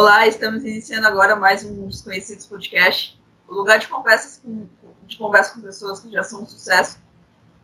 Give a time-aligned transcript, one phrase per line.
[0.00, 4.68] Olá, estamos iniciando agora mais um dos conhecidos podcast, o lugar de conversas com,
[5.04, 7.00] de conversa com pessoas que já são um sucesso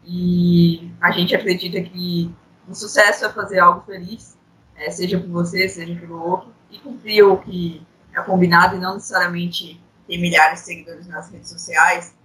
[0.05, 2.35] e a gente acredita que
[2.69, 4.37] um sucesso é fazer algo feliz,
[4.75, 7.81] é, seja por você, seja pelo outro, e cumprir o que
[8.13, 12.17] é combinado e não necessariamente ter milhares de seguidores nas redes sociais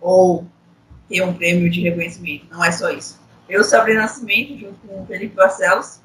[0.00, 0.46] ou
[1.10, 2.46] ter um prêmio de reconhecimento.
[2.50, 3.20] Não é só isso.
[3.46, 6.00] Eu, Sabrina Nascimento, junto com o Felipe Barcelos,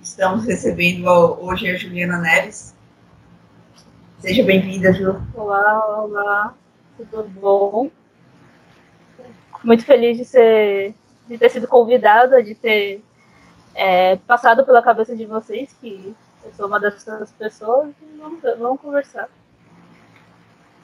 [0.00, 2.71] estamos recebendo hoje a Juliana Neves.
[4.22, 5.20] Seja bem-vinda, Ju.
[5.34, 6.54] Olá, olá,
[6.96, 7.90] tudo bom?
[9.64, 10.94] Muito feliz de, ser,
[11.26, 13.02] de ter sido convidada, de ter
[13.74, 16.14] é, passado pela cabeça de vocês, que
[16.44, 19.28] eu sou uma dessas pessoas, vamos, vamos conversar.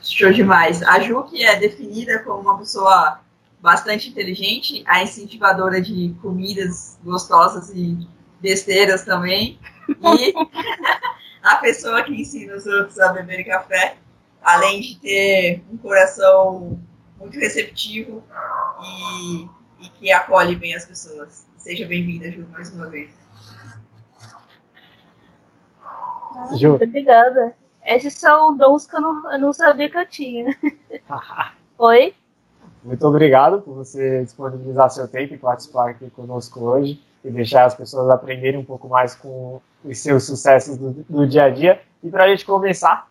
[0.02, 0.82] Show demais.
[0.82, 3.20] A Ju, que é definida como uma pessoa
[3.60, 7.96] bastante inteligente, a incentivadora de comidas gostosas e
[8.40, 10.34] besteiras também, e
[11.48, 13.96] a pessoa que ensina os outros a beber café,
[14.42, 16.78] além de ter um coração
[17.18, 18.22] muito receptivo
[18.82, 19.48] e,
[19.86, 21.46] e que acolhe bem as pessoas.
[21.56, 23.10] Seja bem-vinda, Ju, mais uma vez.
[26.56, 26.74] Ju.
[26.74, 27.54] Obrigada.
[27.84, 30.54] Esses são dons que eu não, eu não sabia que eu tinha.
[31.78, 32.14] Oi?
[32.84, 37.74] Muito obrigado por você disponibilizar seu tempo e participar aqui conosco hoje e deixar as
[37.74, 41.80] pessoas aprenderem um pouco mais com os seus sucessos do, do dia a dia.
[42.02, 43.08] E para a gente começar,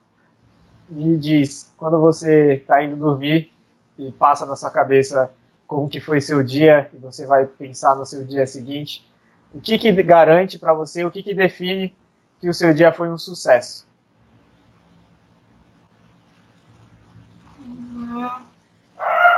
[0.89, 3.51] me diz, quando você está indo dormir
[3.97, 5.31] e passa na sua cabeça
[5.65, 9.05] como que foi seu dia e você vai pensar no seu dia seguinte,
[9.53, 11.95] o que que garante para você, o que que define
[12.39, 13.85] que o seu dia foi um sucesso?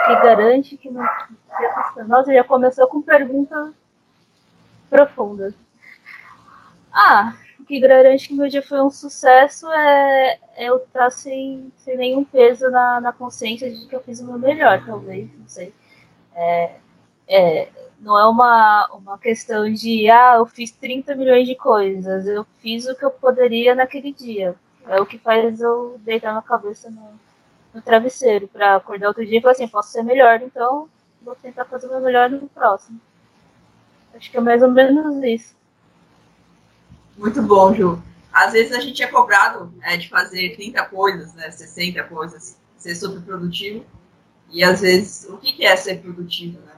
[0.06, 1.06] Que garante que não.
[2.08, 3.74] Nossa, já começou com pergunta
[4.90, 5.54] profunda.
[6.92, 11.98] Ah, o que garante que meu dia foi um sucesso é, eu estar sem, sem
[11.98, 15.74] nenhum peso na, na consciência de que eu fiz o meu melhor, talvez, não sei.
[16.36, 16.76] É,
[17.28, 17.70] é,
[18.00, 22.88] não é uma, uma questão de, ah, eu fiz 30 milhões de coisas, eu fiz
[22.88, 24.56] o que eu poderia naquele dia.
[24.88, 27.20] É o que faz eu deitar na cabeça no,
[27.74, 30.90] no travesseiro, para acordar outro dia e falar assim, posso ser melhor, então
[31.22, 33.00] vou tentar fazer o meu melhor no próximo.
[34.16, 35.59] Acho que é mais ou menos isso.
[37.20, 38.02] Muito bom, Ju.
[38.32, 42.96] Às vezes a gente é cobrado é, de fazer 30 coisas, né, 60 coisas, ser
[42.96, 43.86] super produtivo.
[44.50, 46.78] E às vezes, o que é ser produtivo, né?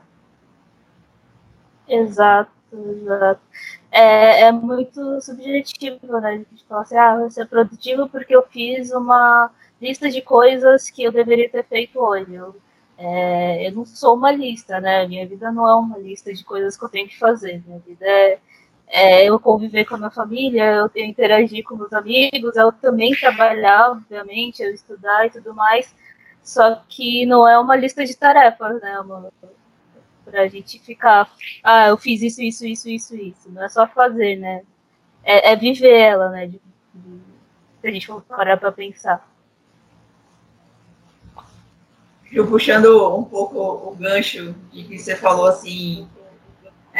[1.88, 3.42] Exato, exato.
[3.92, 6.30] É, é muito subjetivo, né?
[6.30, 10.90] A gente fala assim, ah, vou ser produtivo porque eu fiz uma lista de coisas
[10.90, 12.34] que eu deveria ter feito hoje.
[12.34, 12.56] Eu,
[12.98, 15.08] é, eu não sou uma lista, né?
[15.08, 17.62] Minha vida não é uma lista de coisas que eu tenho que fazer.
[17.66, 18.40] Minha vida é,
[18.92, 23.92] é eu conviver com a minha família, eu interagir com meus amigos, eu também trabalhar,
[23.92, 25.96] obviamente, eu estudar e tudo mais.
[26.44, 29.00] Só que não é uma lista de tarefas, né?
[29.00, 29.32] Uma,
[30.26, 31.32] pra gente ficar,
[31.64, 33.50] ah, eu fiz isso, isso, isso, isso, isso.
[33.52, 34.64] Não é só fazer, né?
[35.24, 36.48] É, é viver ela, né?
[36.48, 36.62] De,
[36.94, 37.22] de,
[37.80, 39.26] se a gente for parar pra pensar.
[42.32, 46.08] eu puxando um pouco o gancho de que você falou assim,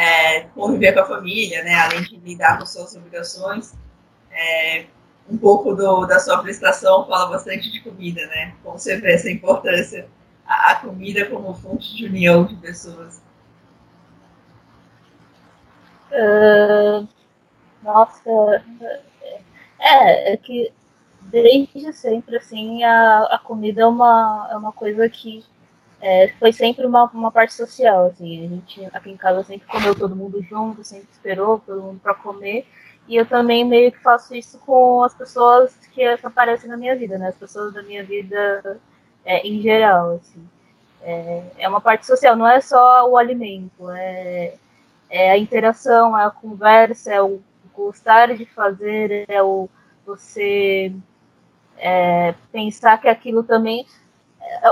[0.02, 3.76] é, conviver com a família, né, além de lidar com suas obrigações,
[4.32, 4.86] é,
[5.30, 8.56] um pouco do, da sua prestação fala bastante de comida, né?
[8.64, 10.08] Como você vê essa importância,
[10.44, 13.22] a, a comida como fonte de união de pessoas.
[16.12, 17.08] Uh,
[17.84, 18.64] nossa,
[19.80, 20.74] é, é que
[21.22, 25.46] desde sempre, assim, a, a comida é uma, é uma coisa que
[26.02, 29.96] é, foi sempre uma, uma parte social, assim, a gente aqui em casa sempre comeu
[29.96, 32.68] todo mundo junto, sempre esperou todo mundo para comer,
[33.08, 37.18] e eu também meio que faço isso com as pessoas que aparecem na minha vida,
[37.18, 38.80] né, as pessoas da minha vida
[39.26, 40.44] é, em geral, assim.
[41.04, 44.56] É, é uma parte social, não é só o alimento, é,
[45.10, 47.42] é a interação, é a conversa, é o
[47.74, 49.70] gostar de fazer, é o
[50.06, 50.94] você
[51.78, 53.86] é, pensar que aquilo também.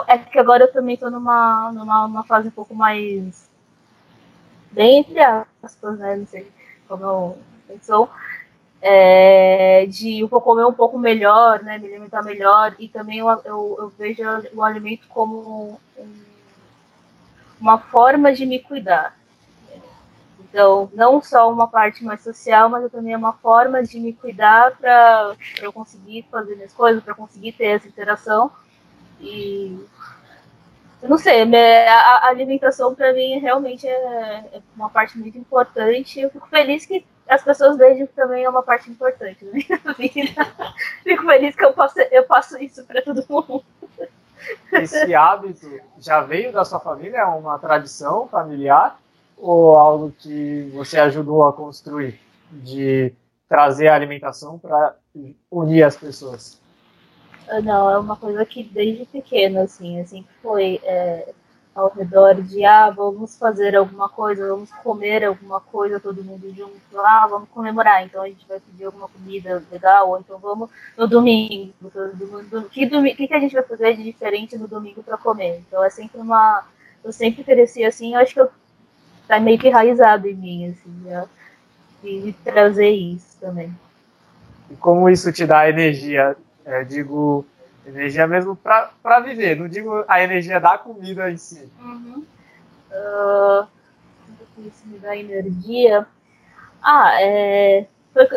[0.08, 3.50] É, que agora eu também estou numa, numa, numa fase um pouco mais.
[4.72, 6.16] bem entre aspas, né?
[6.16, 6.52] Não sei
[6.88, 7.38] como eu
[7.68, 8.10] pensou.
[8.82, 13.76] É, de eu comer um pouco melhor, né, me alimentar melhor, e também eu, eu,
[13.78, 14.24] eu vejo
[14.54, 16.16] o alimento como um,
[17.60, 19.18] uma forma de me cuidar.
[20.40, 24.76] Então, não só uma parte mais social, mas também é uma forma de me cuidar
[24.78, 28.50] para eu conseguir fazer minhas coisas, para conseguir ter essa interação.
[29.20, 29.78] E
[31.02, 33.94] não sei, a, alimentação para mim realmente é,
[34.54, 36.20] é, uma parte muito importante.
[36.20, 39.78] Eu fico feliz que as pessoas vejam que também é uma parte importante da minha
[39.98, 40.46] vida.
[41.04, 43.64] Fico feliz que eu passo, eu passo isso para todo mundo.
[44.74, 45.68] Esse hábito
[46.00, 47.20] já veio da sua família?
[47.20, 49.00] É uma tradição familiar?
[49.38, 52.20] Ou algo que você ajudou a construir?
[52.52, 53.14] De
[53.48, 54.96] trazer a alimentação para
[55.50, 56.59] unir as pessoas?
[57.64, 61.34] Não, é uma coisa que desde pequena, assim, assim foi é,
[61.80, 67.00] ao redor de, ah, vamos fazer alguma coisa, vamos comer alguma coisa, todo mundo junto,
[67.00, 71.08] ah, vamos comemorar, então a gente vai pedir alguma comida legal, ou então vamos no
[71.08, 75.18] domingo, o que, domingo, que, que a gente vai fazer de diferente no domingo para
[75.18, 75.64] comer?
[75.68, 76.66] Então é sempre uma,
[77.04, 78.50] eu sempre cresci assim, eu acho que eu,
[79.28, 81.26] tá meio que enraizado em mim, assim, já,
[82.04, 83.74] de trazer isso também.
[84.70, 86.36] E como isso te dá energia?
[86.70, 87.44] É, digo,
[87.84, 91.68] energia mesmo para viver, não digo a energia da comida em si.
[91.80, 92.24] Uhum.
[92.92, 93.68] Uh,
[94.86, 96.06] me dá energia.
[96.84, 98.28] Ah, é, foi,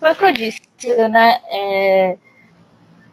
[0.00, 0.62] foi o que eu disse,
[1.10, 1.42] né?
[1.50, 2.18] É,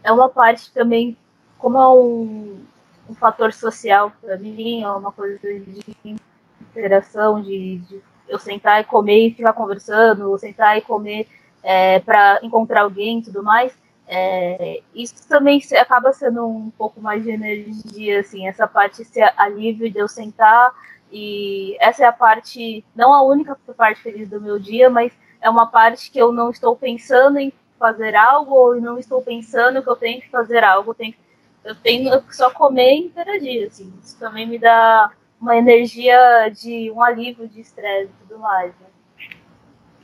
[0.06, 1.18] é uma parte também,
[1.58, 2.64] como é um,
[3.10, 6.18] um fator social para mim, é uma coisa de
[6.62, 11.28] interação, de, de eu sentar e comer e ficar conversando, ou sentar e comer
[11.62, 13.81] é, para encontrar alguém e tudo mais.
[14.14, 19.90] É, isso também acaba sendo um pouco mais de energia, assim, essa parte, esse alívio
[19.90, 20.70] de eu sentar
[21.10, 25.50] e essa é a parte, não a única parte feliz do meu dia, mas é
[25.50, 29.90] uma parte que eu não estou pensando em fazer algo ou não estou pensando que
[29.90, 31.16] eu tenho que fazer algo, eu tenho,
[31.64, 35.10] eu tenho que só comer e interagir, assim, isso também me dá
[35.40, 38.74] uma energia de um alívio de estresse e tudo mais.
[38.78, 38.88] Né?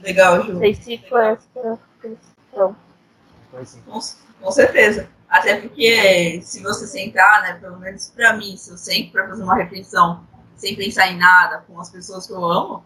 [0.02, 0.54] Legal, Ju.
[0.54, 2.87] Não sei se foi essa questão.
[3.86, 4.00] Com,
[4.42, 5.10] com certeza.
[5.30, 9.44] Até porque se você sentar, né, pelo menos para mim, se eu sento para fazer
[9.44, 12.84] uma refeição sem pensar em nada, com as pessoas que eu amo,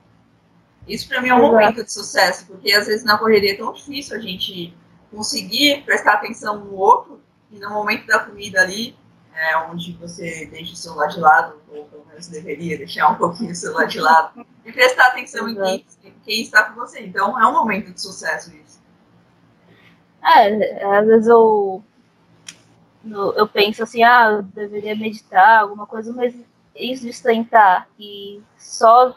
[0.88, 1.54] isso para mim é um Exato.
[1.54, 4.76] momento de sucesso, porque às vezes na correria é tão difícil a gente
[5.12, 7.22] conseguir prestar atenção no outro
[7.52, 8.98] e no momento da comida ali,
[9.34, 13.52] é, onde você deixa o celular de lado, ou pelo menos deveria deixar um pouquinho
[13.52, 17.02] o celular de lado, e prestar atenção em quem, em quem está com você.
[17.02, 18.81] Então é um momento de sucesso isso.
[20.24, 21.84] É, às vezes eu,
[23.36, 26.36] eu penso assim, ah, eu deveria meditar, alguma coisa, mas
[26.76, 29.16] isso de sentar e só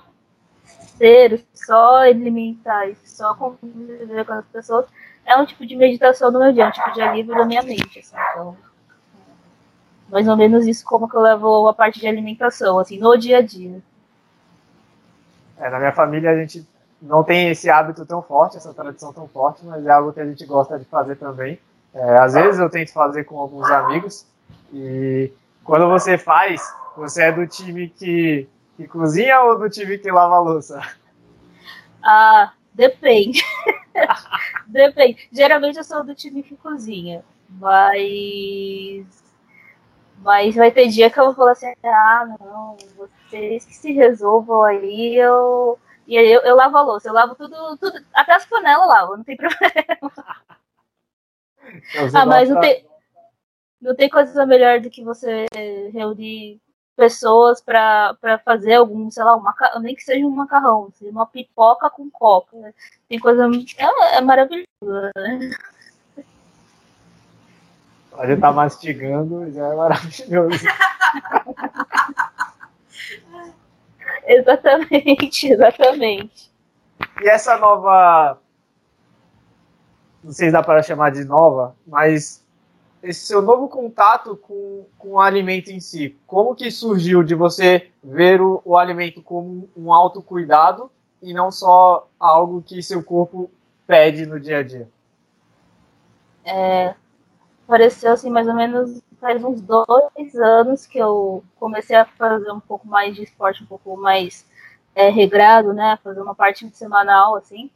[0.97, 4.87] ser, só alimentar e só conviver com as pessoas
[5.27, 7.63] é um tipo de meditação no meu dia, é um tipo de alívio da minha
[7.63, 8.57] mente, assim, então
[10.09, 13.39] mais ou menos isso como que eu levo a parte de alimentação, assim, no dia
[13.39, 13.83] a dia.
[15.59, 16.67] É, na minha família a gente
[17.05, 20.27] não tem esse hábito tão forte, essa tradição tão forte, mas é algo que a
[20.27, 21.59] gente gosta de fazer também.
[21.93, 24.27] É, às vezes eu tento fazer com alguns amigos
[24.73, 25.31] e
[25.63, 26.63] quando você faz,
[26.97, 30.81] você é do time que, que cozinha ou do time que lava a louça?
[32.03, 33.45] Ah, depende.
[34.67, 35.29] depende.
[35.31, 39.25] Geralmente eu sou do time que cozinha, mas
[40.19, 44.63] mas vai ter dia que eu vou falar assim, ah, não, vocês que se resolvam
[44.63, 48.47] aí, eu e aí eu, eu lavo a louça, eu lavo tudo, tudo até as
[48.47, 50.13] panelas eu lavo, não tem problema.
[52.15, 52.87] ah, mas não tem,
[53.81, 55.47] não tem coisa melhor do que você
[55.93, 56.61] reunir
[56.97, 61.27] pessoas para fazer algum, sei lá, um macarrão, nem que seja um macarrão, seja uma
[61.27, 62.57] pipoca com coca.
[62.57, 62.73] Né?
[63.09, 63.49] Tem coisa.
[63.79, 65.51] É, é maravilhoso, né?
[68.17, 70.65] A gente tá mastigando já é maravilhoso.
[74.27, 76.51] Exatamente, exatamente.
[77.23, 78.39] E essa nova.
[80.23, 82.43] Não sei se dá para chamar de nova, mas
[83.03, 87.91] esse seu novo contato com, com o alimento em si, como que surgiu de você
[88.03, 90.91] ver o, o alimento como um autocuidado
[91.21, 93.51] e não só algo que seu corpo
[93.87, 94.89] pede no dia a dia?
[96.47, 96.95] É,
[97.65, 102.61] apareceu assim mais ou menos faz uns dois anos que eu comecei a fazer um
[102.61, 104.47] pouco mais de esporte, um pouco mais
[104.95, 105.99] é, regrado, né?
[106.05, 107.71] Fazer uma parte semanal, assim.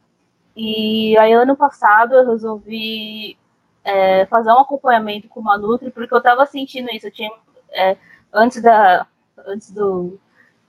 [0.55, 3.35] E aí, ano passado, eu resolvi
[3.83, 7.07] é, fazer um acompanhamento com uma Nutri, porque eu tava sentindo isso.
[7.07, 7.31] Eu tinha,
[7.71, 7.97] é,
[8.31, 9.07] antes, da,
[9.47, 10.19] antes do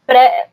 [0.06, 0.49] pré-pandemia,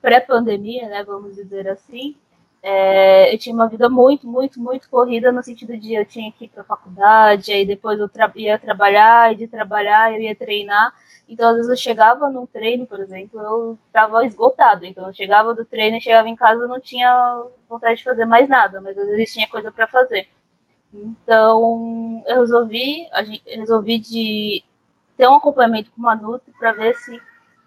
[0.00, 1.04] pré, pré né?
[1.04, 2.16] Vamos dizer assim,
[2.62, 6.44] é, eu tinha uma vida muito, muito, muito corrida no sentido de eu tinha que
[6.44, 10.34] ir para a faculdade, aí depois eu tra ia trabalhar, e de trabalhar eu ia
[10.34, 10.94] treinar.
[11.28, 14.84] Então, às vezes eu chegava num treino, por exemplo, eu estava esgotado.
[14.86, 18.48] Então, eu chegava do treino, chegava em casa, eu não tinha vontade de fazer mais
[18.48, 20.28] nada, mas às vezes tinha coisa para fazer.
[20.92, 23.08] Então, eu resolvi,
[23.46, 24.62] eu resolvi de
[25.16, 27.20] ter um acompanhamento com uma Nutri para ver se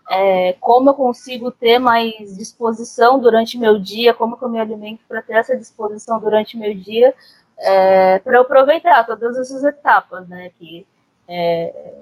[0.10, 5.22] é, como eu consigo ter mais disposição durante meu dia, como eu me alimento para
[5.22, 7.14] ter essa disposição durante meu dia,
[7.58, 10.52] é, para aproveitar todas essas etapas, né?
[10.60, 10.86] Que
[11.28, 11.96] é,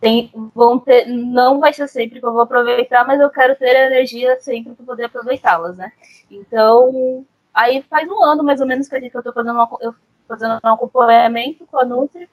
[0.00, 3.76] tem, vão ter, não vai ser sempre que eu vou aproveitar, mas eu quero ter
[3.92, 5.92] energia sempre para poder aproveitá-las, né?
[6.30, 9.94] Então, aí faz um ano mais ou menos que eu estou fazendo, eu
[10.26, 12.28] fazendo um acompanhamento com a Nutri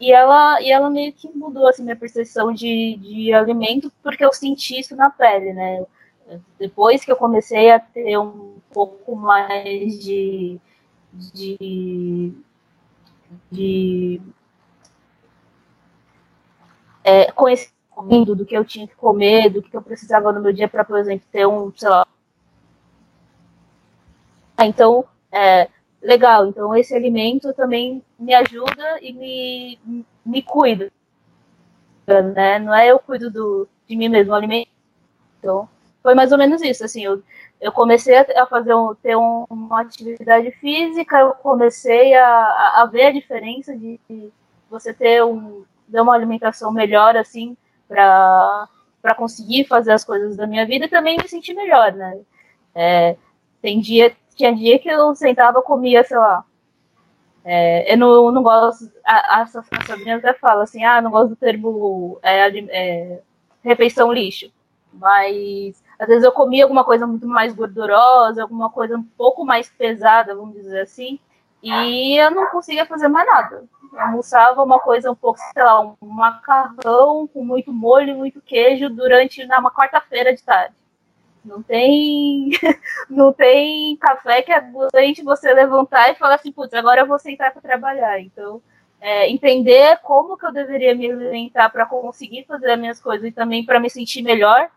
[0.00, 4.32] e ela, e ela meio que mudou assim, minha percepção de, de alimento, porque eu
[4.32, 5.84] senti isso na pele, né?
[6.58, 10.58] Depois que eu comecei a ter um pouco mais de.
[11.12, 12.32] de,
[13.52, 14.22] de
[17.04, 20.68] é, conhecimento do que eu tinha que comer, do que eu precisava no meu dia
[20.68, 22.06] para, por exemplo, ter um, sei lá.
[24.58, 25.68] Então, é,
[26.02, 30.90] legal, então esse alimento também me ajuda e me, me cuida.
[32.06, 32.58] Né?
[32.58, 34.68] Não é eu cuido do, de mim mesmo, o alimento.
[35.38, 35.68] Então,
[36.02, 36.84] foi mais ou menos isso.
[36.84, 37.22] Assim, eu,
[37.60, 43.06] eu comecei a fazer um, ter um, uma atividade física, eu comecei a, a ver
[43.06, 44.32] a diferença de, de
[44.68, 48.68] você ter um, ter uma alimentação melhor, assim, para
[49.16, 52.20] conseguir fazer as coisas da minha vida e também me sentir melhor, né?
[52.74, 53.16] É,
[53.60, 56.44] tem dia, tinha dia que eu sentava, comia, sei lá.
[57.44, 58.90] É, eu não, não gosto.
[59.04, 63.20] A, a, a Sabrina até fala assim: ah, não gosto do termo é, é,
[63.62, 64.50] refeição lixo.
[64.92, 69.68] Mas às vezes eu comia alguma coisa muito mais gordurosa, alguma coisa um pouco mais
[69.68, 71.20] pesada, vamos dizer assim,
[71.62, 73.64] e eu não conseguia fazer mais nada.
[73.92, 78.40] Eu almoçava uma coisa um pouco, sei lá, um macarrão com muito molho e muito
[78.40, 80.74] queijo durante uma quarta-feira de tarde.
[81.44, 82.50] Não tem,
[83.08, 87.52] não tem café que aguente você levantar e falar assim, putz, agora eu vou sentar
[87.52, 88.20] para trabalhar.
[88.20, 88.62] Então,
[89.00, 93.32] é, entender como que eu deveria me alimentar para conseguir fazer as minhas coisas e
[93.32, 94.70] também para me sentir melhor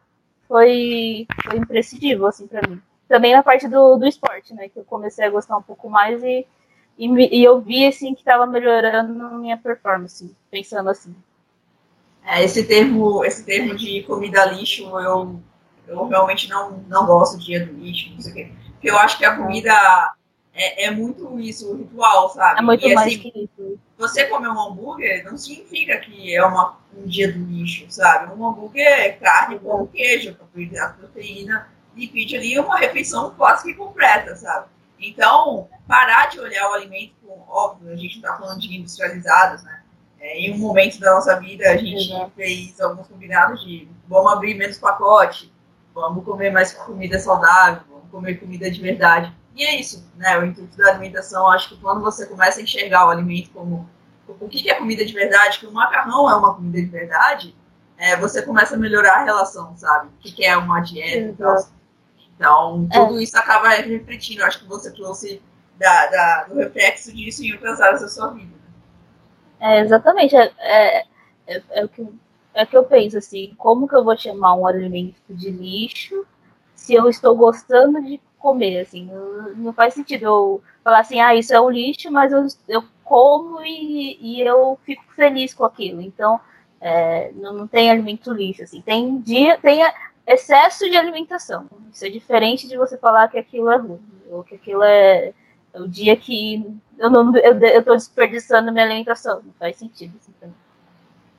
[0.48, 2.82] foi, foi imprescindível, assim, para mim.
[3.08, 6.24] Também na parte do, do esporte, né, que eu comecei a gostar um pouco mais
[6.24, 6.48] e,
[6.98, 11.13] e, e eu vi, assim, que estava melhorando a minha performance, pensando assim.
[12.25, 15.41] É, esse termo, esse termo de comida lixo, eu
[15.88, 18.52] eu realmente não, não gosto do dia do lixo, não sei o quê.
[18.72, 20.13] Porque eu acho que a comida
[20.54, 22.60] é, é muito isso, o ritual, sabe?
[22.60, 23.80] É muito e, mais assim, que isso.
[23.98, 28.34] Você comer um hambúrguer não significa que é uma, um dia do lixo, sabe?
[28.34, 34.36] Um hambúrguer é carne, pão, queijo, a proteína, pede ali uma refeição quase que completa,
[34.36, 34.68] sabe?
[35.00, 39.82] Então, parar de olhar o alimento com, óbvio, a gente está falando de industrializados, né?
[40.20, 42.32] É, em um momento da nossa vida, a gente Exato.
[42.36, 45.52] fez alguns combinados de vamos abrir menos pacote,
[45.93, 49.33] vamos comer mais comida saudável, vamos comer comida de verdade.
[49.55, 50.38] E é isso, né?
[50.38, 53.88] O intuito da alimentação, acho que quando você começa a enxergar o alimento como
[54.27, 57.55] o que é comida de verdade, que o macarrão é uma comida de verdade,
[57.97, 60.07] é, você começa a melhorar a relação, sabe?
[60.07, 61.67] O que é uma dieta e tal.
[62.35, 63.23] Então, tudo é.
[63.23, 64.43] isso acaba refletindo.
[64.43, 65.41] Acho que você trouxe
[65.77, 68.53] da, da, do reflexo disso em outras áreas da sua vida.
[69.59, 70.35] É, exatamente.
[70.35, 71.05] É, é,
[71.47, 72.01] é, é o que
[72.53, 76.25] é que eu penso assim, como que eu vou chamar um alimento de lixo
[76.75, 79.10] se eu estou gostando de comer, assim,
[79.55, 83.63] não faz sentido eu falar assim, ah, isso é um lixo, mas eu, eu como
[83.63, 86.39] e, e eu fico feliz com aquilo, então
[86.81, 89.79] é, não, não tem alimento lixo, assim, tem dia, tem
[90.27, 94.55] excesso de alimentação, isso é diferente de você falar que aquilo é ruim, ou que
[94.55, 95.33] aquilo é,
[95.74, 96.65] é o dia que
[96.98, 100.62] eu não eu, eu desperdiçando minha alimentação, não faz sentido, assim, também.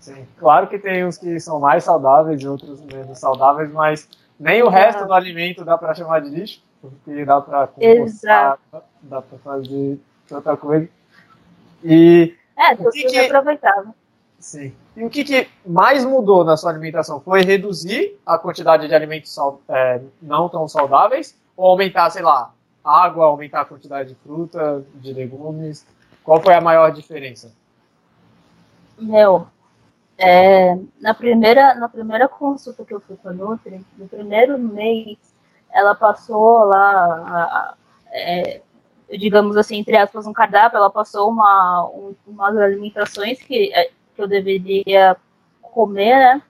[0.04, 0.26] Sim.
[0.38, 4.06] Claro que tem uns que são mais saudáveis e outros menos saudáveis, mas
[4.38, 8.58] nem o resto do alimento dá para chamar de lixo, porque dá para compostar,
[9.00, 9.98] dá para fazer
[10.30, 10.86] outra coisa.
[11.82, 13.94] E é, o que, que aproveitável.
[14.38, 14.74] Sim.
[14.94, 17.18] E o que, que, mais mudou na sua alimentação?
[17.18, 19.34] Foi reduzir a quantidade de alimentos
[19.70, 22.52] é, não tão saudáveis ou aumentar, sei lá,
[22.84, 25.86] água, aumentar a quantidade de fruta, de legumes?
[26.22, 27.50] Qual foi a maior diferença?
[28.98, 29.46] Meu,
[30.18, 35.18] é, na, primeira, na primeira consulta que eu fui com a Nutri, no primeiro mês,
[35.72, 37.76] ela passou lá,
[38.12, 38.60] é,
[39.18, 44.22] digamos assim, entre aspas, um cardápio, ela passou uma, um, umas alimentações que, é, que
[44.22, 45.16] eu deveria
[45.60, 46.42] comer, né?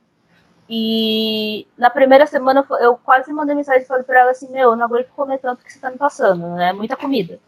[0.68, 4.76] E na primeira semana eu quase mandei mensagem e falei para ela assim: Meu, eu
[4.76, 6.73] não aguento comer tanto que você tá me passando, né?
[6.73, 7.38] Muita comida.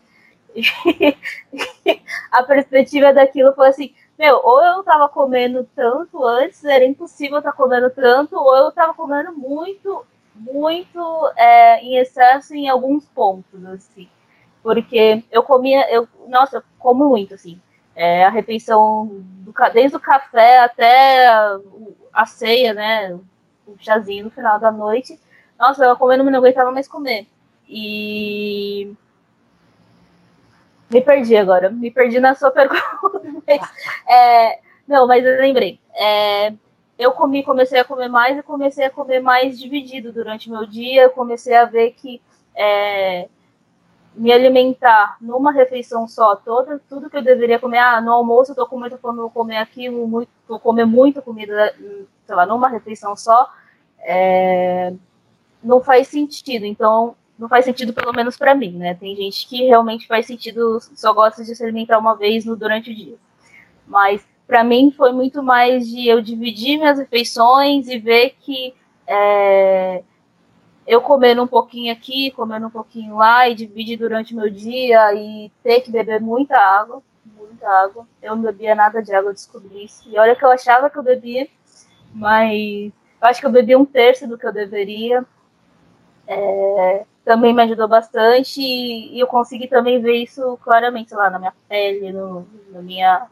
[2.30, 7.52] A perspectiva daquilo foi assim: meu, ou eu tava comendo tanto antes, era impossível estar
[7.52, 13.64] tá comendo tanto, ou eu tava comendo muito, muito é, em excesso em alguns pontos,
[13.66, 14.08] assim.
[14.62, 17.60] Porque eu comia, eu, nossa, eu como muito, assim.
[17.94, 21.28] É, a refeição, do, desde o café até
[22.12, 23.14] a, ceia, né?
[23.66, 25.18] O chazinho no final da noite.
[25.58, 27.26] Nossa, eu comendo, não aguentava mais comer.
[27.68, 28.92] E.
[30.90, 32.80] Me perdi agora, me perdi na sua pergunta.
[34.08, 35.80] É, não, mas eu lembrei.
[35.94, 36.52] É,
[36.98, 41.08] eu comi, comecei a comer mais e comecei a comer mais dividido durante meu dia.
[41.10, 42.22] comecei a ver que
[42.54, 43.28] é,
[44.14, 48.56] me alimentar numa refeição só, toda, tudo que eu deveria comer, ah, no almoço eu
[48.56, 51.74] tô com muita fome, vou comer aquilo, muito, vou comer muita comida,
[52.24, 53.50] sei lá, numa refeição só,
[54.00, 54.94] é,
[55.62, 56.64] não faz sentido.
[56.64, 58.94] Então, não faz sentido pelo menos para mim, né?
[58.94, 62.90] Tem gente que realmente faz sentido, só gosta de se alimentar uma vez no, durante
[62.90, 63.16] o dia.
[63.86, 68.74] Mas para mim foi muito mais de eu dividir minhas refeições e ver que
[69.06, 70.02] é,
[70.86, 75.12] eu comendo um pouquinho aqui, comendo um pouquinho lá, e dividir durante o meu dia
[75.14, 77.02] e ter que beber muita água,
[77.36, 78.06] muita água.
[78.22, 80.08] Eu não bebia nada de água, descobri isso.
[80.08, 81.48] E olha que eu achava que eu bebia,
[82.14, 85.24] mas eu acho que eu bebi um terço do que eu deveria.
[86.26, 91.52] É, também me ajudou bastante e, eu consegui também ver isso claramente lá na minha
[91.68, 93.26] pele, no, na minha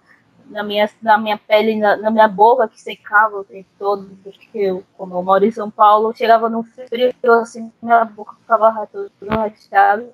[0.47, 4.59] na minha, na minha pele, na, na, minha boca que secava o tempo todo, porque
[4.59, 9.11] eu, como eu moro em São Paulo, chegava num frio, assim, minha boca ficava toda
[9.35, 10.07] rachada.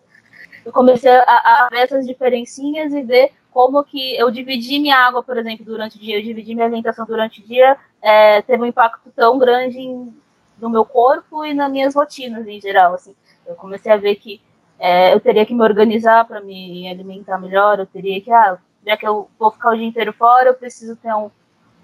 [0.64, 5.20] Eu comecei a, a, ver essas diferencinhas e ver como que eu dividi minha água,
[5.20, 8.66] por exemplo, durante o dia, eu dividi minha alimentação durante o dia, é, teve um
[8.66, 10.14] impacto tão grande em,
[10.60, 13.16] no meu corpo e nas minhas rotinas em geral, assim.
[13.50, 14.40] Eu comecei a ver que
[14.78, 18.97] é, eu teria que me organizar para me alimentar melhor, eu teria que, ah, já
[18.97, 21.30] que eu vou ficar o dia inteiro fora, eu preciso ter um,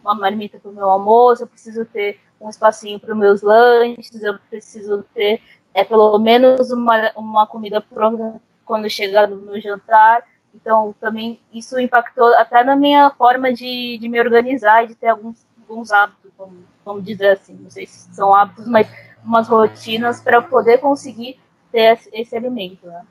[0.02, 4.22] uma marmita para o meu almoço, eu preciso ter um espacinho para os meus lanches,
[4.22, 5.42] eu preciso ter
[5.74, 10.24] é, pelo menos uma, uma comida pronta quando chegar no meu jantar.
[10.54, 15.08] Então, também isso impactou até na minha forma de, de me organizar e de ter
[15.08, 17.54] alguns, alguns hábitos, vamos, vamos dizer assim.
[17.54, 18.88] Não sei se são hábitos, mas
[19.22, 21.38] umas rotinas para poder conseguir
[21.76, 22.86] ter esse, alimento.
[22.86, 23.06] Né?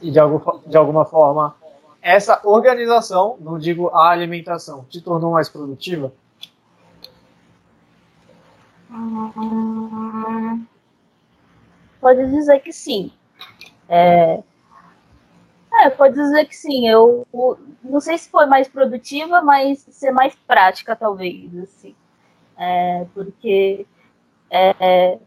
[0.00, 1.56] e de, algum, de alguma forma
[2.00, 6.12] essa organização, não digo a alimentação, te tornou mais produtiva?
[8.88, 10.64] Hum,
[12.00, 13.10] pode dizer que sim.
[13.88, 14.40] É,
[15.80, 16.88] é, pode dizer que sim.
[16.88, 17.26] Eu
[17.82, 21.52] não sei se foi mais produtiva, mas ser mais prática, talvez.
[21.58, 21.96] Assim.
[22.56, 23.84] É, porque
[24.50, 25.18] é,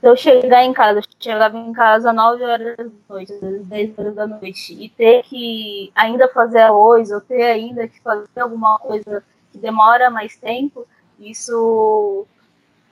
[0.00, 3.40] se eu chegar em casa, eu chegava em casa às 9 horas da noite, às
[3.40, 8.00] vezes 10 horas da noite, e ter que ainda fazer arroz, ou ter ainda que
[8.00, 10.86] fazer alguma coisa que demora mais tempo,
[11.20, 12.26] isso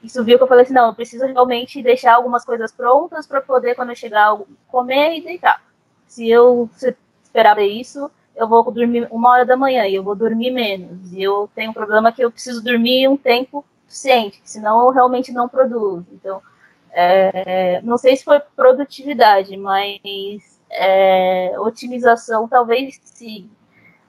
[0.02, 3.40] isso viu que eu falei assim, não, eu preciso realmente deixar algumas coisas prontas para
[3.40, 5.62] poder, quando eu chegar, comer e deitar.
[6.06, 6.70] Se eu
[7.22, 11.12] esperar isso, eu vou dormir uma hora da manhã e eu vou dormir menos.
[11.12, 15.32] E eu tenho um problema que eu preciso dormir um tempo suficiente, senão eu realmente
[15.32, 16.06] não produzo.
[16.12, 16.40] Então,
[16.92, 23.50] é, não sei se foi produtividade, mas é, otimização talvez sim.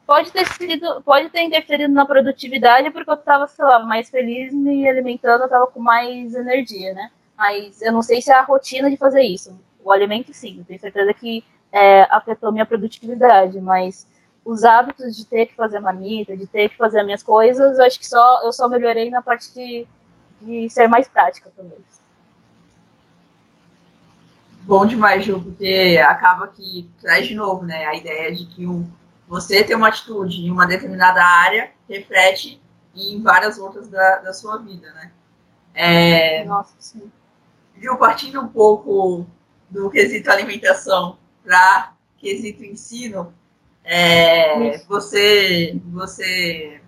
[0.06, 4.54] Pode ter sido, pode ter interferido na produtividade porque eu estava, sei lá, mais feliz
[4.54, 7.10] me alimentando, eu estava com mais energia, né?
[7.38, 9.60] Mas eu não sei se é a rotina de fazer isso.
[9.84, 14.06] O alimento sim, tenho certeza que é, afetou minha produtividade, mas
[14.44, 17.86] os hábitos de ter que fazer marmita, de ter que fazer as minhas coisas, eu
[17.86, 19.88] acho que só eu só melhorei na parte de,
[20.42, 21.78] de ser mais prática também
[24.64, 28.90] bom demais, Ju, porque acaba que traz de novo, né, a ideia de que um,
[29.28, 32.62] você ter uma atitude em uma determinada área reflete
[32.96, 35.12] em várias outras da, da sua vida, né?
[35.74, 37.12] É, Nossa, sim.
[37.76, 39.26] Viu, partindo um pouco
[39.70, 43.34] do quesito alimentação para quesito ensino,
[43.84, 46.82] é, você, você,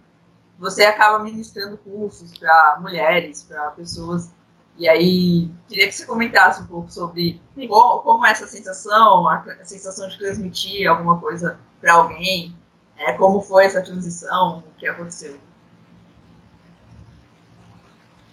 [0.57, 4.31] você acaba ministrando cursos para mulheres, para pessoas
[4.77, 9.35] e aí, queria que você comentasse um pouco sobre como, como é essa sensação, a,
[9.35, 12.55] a, sensação de transmitir alguma coisa para alguém,
[12.97, 15.37] é, como foi essa transição, o que aconteceu.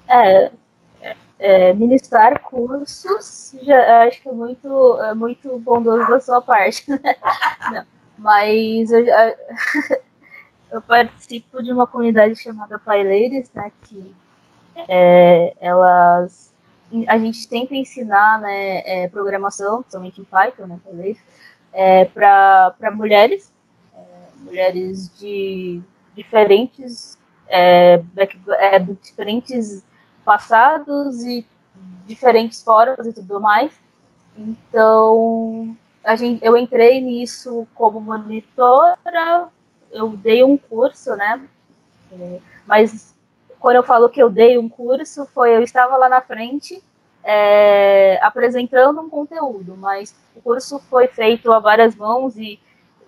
[0.08, 0.50] É,
[1.38, 7.16] é, ministrar cursos, já acho que é muito, é muito bondoso da sua parte, né?
[7.70, 7.86] Não,
[8.20, 9.04] mas eu,
[10.70, 14.14] eu participo de uma comunidade chamada Pai Ladies, né, que
[14.88, 16.50] é, elas
[17.06, 21.16] a gente tenta ensinar né, é, programação, principalmente em Python, né, talvez,
[21.72, 23.52] é, para mulheres,
[23.94, 23.98] é,
[24.40, 25.80] mulheres de
[26.16, 28.02] diferentes, é,
[28.58, 29.84] é, diferentes
[30.24, 31.46] passados e
[32.06, 33.72] diferentes formas e tudo mais.
[34.36, 35.76] Então,
[36.10, 39.48] a gente, eu entrei nisso como monitora,
[39.92, 41.40] eu dei um curso, né?
[42.66, 43.14] Mas
[43.60, 46.82] quando eu falo que eu dei um curso, foi eu estava lá na frente
[47.22, 52.58] é, apresentando um conteúdo, mas o curso foi feito a várias mãos e,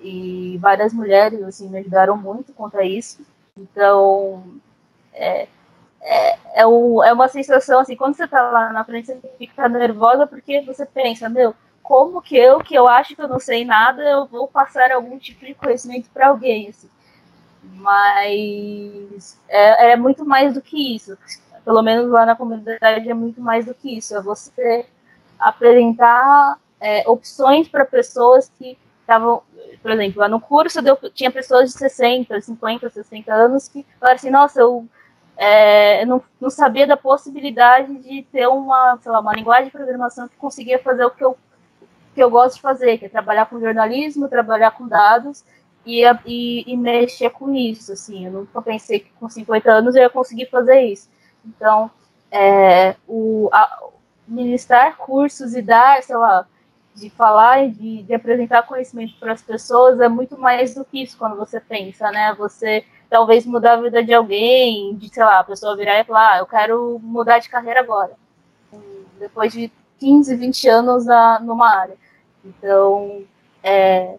[0.00, 3.26] e várias mulheres assim, me ajudaram muito contra isso.
[3.58, 4.44] Então,
[5.12, 5.48] é,
[6.00, 6.66] é, é, é
[7.12, 11.28] uma sensação assim, quando você está lá na frente, você fica nervosa porque você pensa,
[11.28, 14.92] meu, como que eu, que eu acho que eu não sei nada, eu vou passar
[14.92, 16.88] algum tipo de conhecimento para alguém, assim.
[17.62, 21.16] Mas é, é muito mais do que isso
[21.64, 24.16] pelo menos lá na comunidade, é muito mais do que isso.
[24.16, 24.86] É você
[25.38, 29.42] apresentar é, opções para pessoas que estavam,
[29.80, 34.16] por exemplo, lá no curso eu tinha pessoas de 60, 50, 60 anos que falaram
[34.16, 34.86] assim, nossa, eu
[35.36, 40.28] é, não, não, sabia da possibilidade de ter uma, sei lá, uma linguagem de programação
[40.28, 41.36] que conseguia fazer o que eu,
[42.14, 45.44] que eu gosto de fazer, que é trabalhar com jornalismo, trabalhar com dados
[45.84, 50.02] e, e, e mexer com isso, assim, eu nunca pensei que com 50 anos eu
[50.02, 51.08] ia conseguir fazer isso.
[51.44, 51.90] Então,
[52.30, 53.88] é, o, a,
[54.26, 56.46] ministrar cursos e dar, sei lá,
[56.94, 61.02] de falar e de, de apresentar conhecimento para as pessoas é muito mais do que
[61.02, 62.34] isso quando você pensa, né?
[62.38, 66.34] Você talvez mudar a vida de alguém, de, sei lá, a pessoa virar e falar,
[66.34, 68.12] ah, eu quero mudar de carreira agora.
[69.18, 71.96] Depois de 15, 20 anos na, numa área.
[72.44, 73.24] Então,
[73.62, 74.16] é,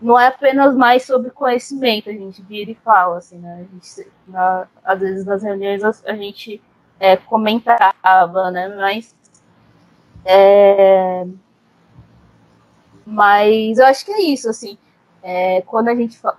[0.00, 3.66] não é apenas mais sobre conhecimento, a gente vira e fala, assim, né?
[3.68, 6.62] A gente, na, às vezes nas reuniões a, a gente
[7.00, 8.68] é, comentava, né?
[8.68, 9.14] Mas,
[10.24, 11.26] é,
[13.04, 14.78] mas eu acho que é isso, assim,
[15.22, 16.38] é, quando a gente fala,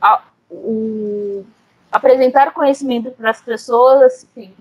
[0.00, 1.44] a, o,
[1.90, 4.54] apresentar conhecimento para as pessoas, assim,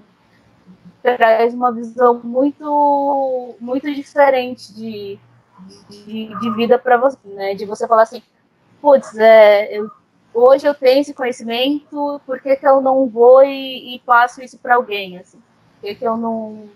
[1.02, 5.20] traz uma visão muito, muito diferente de,
[5.90, 7.56] de, de vida para você, né?
[7.56, 8.22] De você falar assim,
[8.82, 9.90] putz, é, eu,
[10.34, 14.58] hoje eu tenho esse conhecimento, por que, que eu não vou e, e passo isso
[14.58, 15.18] para alguém?
[15.18, 15.38] Assim?
[15.76, 16.70] Por que, que eu não,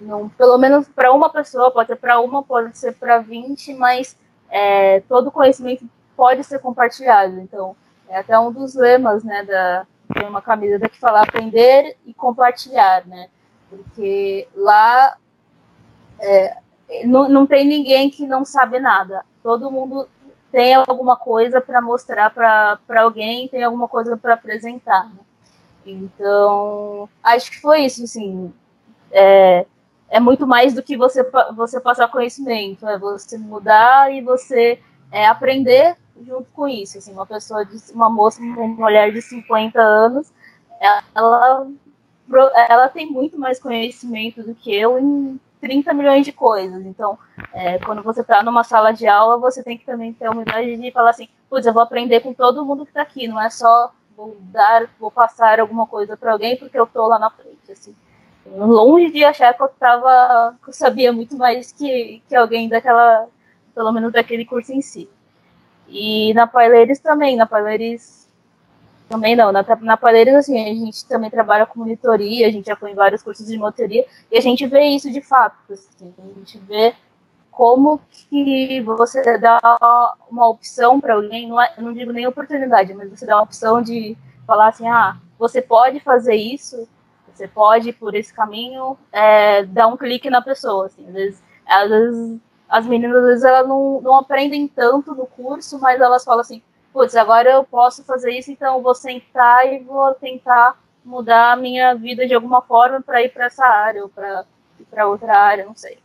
[0.00, 0.28] não.
[0.28, 4.16] Pelo menos para uma pessoa, pode ser para uma, pode ser para 20, mas
[4.50, 7.40] é, todo conhecimento pode ser compartilhado.
[7.40, 7.76] Então,
[8.08, 9.86] é até um dos lemas né, da.
[10.14, 13.28] Tem uma camisa que fala aprender e compartilhar, né?
[13.68, 15.18] Porque lá
[16.18, 16.56] é,
[17.04, 19.24] não, não tem ninguém que não sabe nada.
[19.42, 20.08] Todo mundo
[20.50, 25.04] tem alguma coisa para mostrar para alguém, tem alguma coisa para apresentar.
[25.06, 25.20] Né?
[25.84, 28.52] Então, acho que foi isso, assim.
[29.10, 29.66] É,
[30.08, 31.22] é muito mais do que você,
[31.54, 34.80] você passar conhecimento, é você mudar e você
[35.12, 35.96] é, aprender
[36.26, 36.98] junto com isso.
[36.98, 40.32] Assim, uma pessoa, de, uma moça, uma mulher de 50 anos,
[41.14, 41.66] ela,
[42.68, 46.84] ela tem muito mais conhecimento do que eu em 30 milhões de coisas.
[46.84, 47.18] Então,
[47.52, 50.76] é, quando você está numa sala de aula, você tem que também ter a humildade
[50.76, 53.50] de falar assim, putz, eu vou aprender com todo mundo que está aqui, não é
[53.50, 57.70] só vou dar, vou passar alguma coisa para alguém porque eu estou lá na frente,
[57.70, 57.94] assim.
[58.46, 63.28] Longe de achar que eu tava, que eu sabia muito mais que, que alguém daquela,
[63.74, 65.08] pelo menos daquele curso em si.
[65.86, 68.27] E na Paileiros também, na Paileiros
[69.08, 69.50] também não.
[69.50, 72.94] Na, na Palheiras, assim, a gente também trabalha com monitoria, a gente já foi em
[72.94, 75.56] vários cursos de monitoria, e a gente vê isso de fato.
[75.72, 76.94] Assim, a gente vê
[77.50, 79.58] como que você dá
[80.30, 83.82] uma opção para alguém, não, é, não digo nem oportunidade, mas você dá uma opção
[83.82, 84.16] de
[84.46, 86.88] falar assim, ah, você pode fazer isso,
[87.34, 91.88] você pode por esse caminho, é, dar um clique na pessoa, assim, às vezes, às
[91.88, 96.40] vezes as meninas, às vezes, elas não, não aprendem tanto no curso, mas elas falam
[96.40, 96.62] assim,
[96.92, 101.56] putz, agora eu posso fazer isso, então eu vou sentar e vou tentar mudar a
[101.56, 105.74] minha vida de alguma forma para ir para essa área ou para outra área, não
[105.74, 105.98] sei.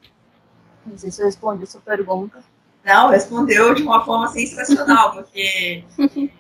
[0.86, 2.43] Não sei se eu respondi a sua pergunta.
[2.84, 5.86] Não, respondeu de uma forma sensacional, porque,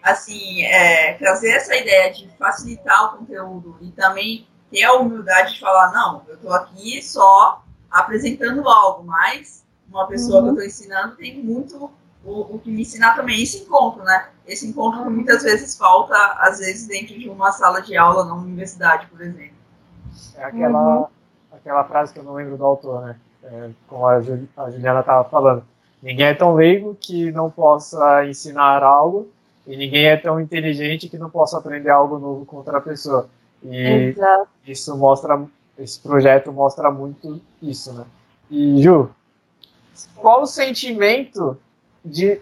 [0.01, 5.59] assim, é, trazer essa ideia de facilitar o conteúdo e também ter a humildade de
[5.59, 10.43] falar, não, eu estou aqui só apresentando algo, mas uma pessoa uhum.
[10.43, 11.89] que eu estou ensinando tem muito
[12.25, 14.29] o, o que me ensinar também esse encontro, né?
[14.47, 18.33] Esse encontro que muitas vezes falta, às vezes, dentro de uma sala de aula na
[18.33, 19.55] universidade, por exemplo.
[20.35, 21.07] É aquela, uhum.
[21.51, 23.15] aquela frase que eu não lembro do autor, né?
[23.43, 25.65] É, como a, a Juliana estava falando.
[26.01, 29.29] Ninguém é tão leigo que não possa ensinar algo
[29.65, 33.29] e ninguém é tão inteligente que não possa aprender algo novo com outra pessoa.
[33.63, 34.47] E Exato.
[34.67, 35.41] isso mostra,
[35.77, 38.05] esse projeto mostra muito isso, né?
[38.51, 39.09] E Ju,
[40.15, 41.57] qual o sentimento
[42.03, 42.39] de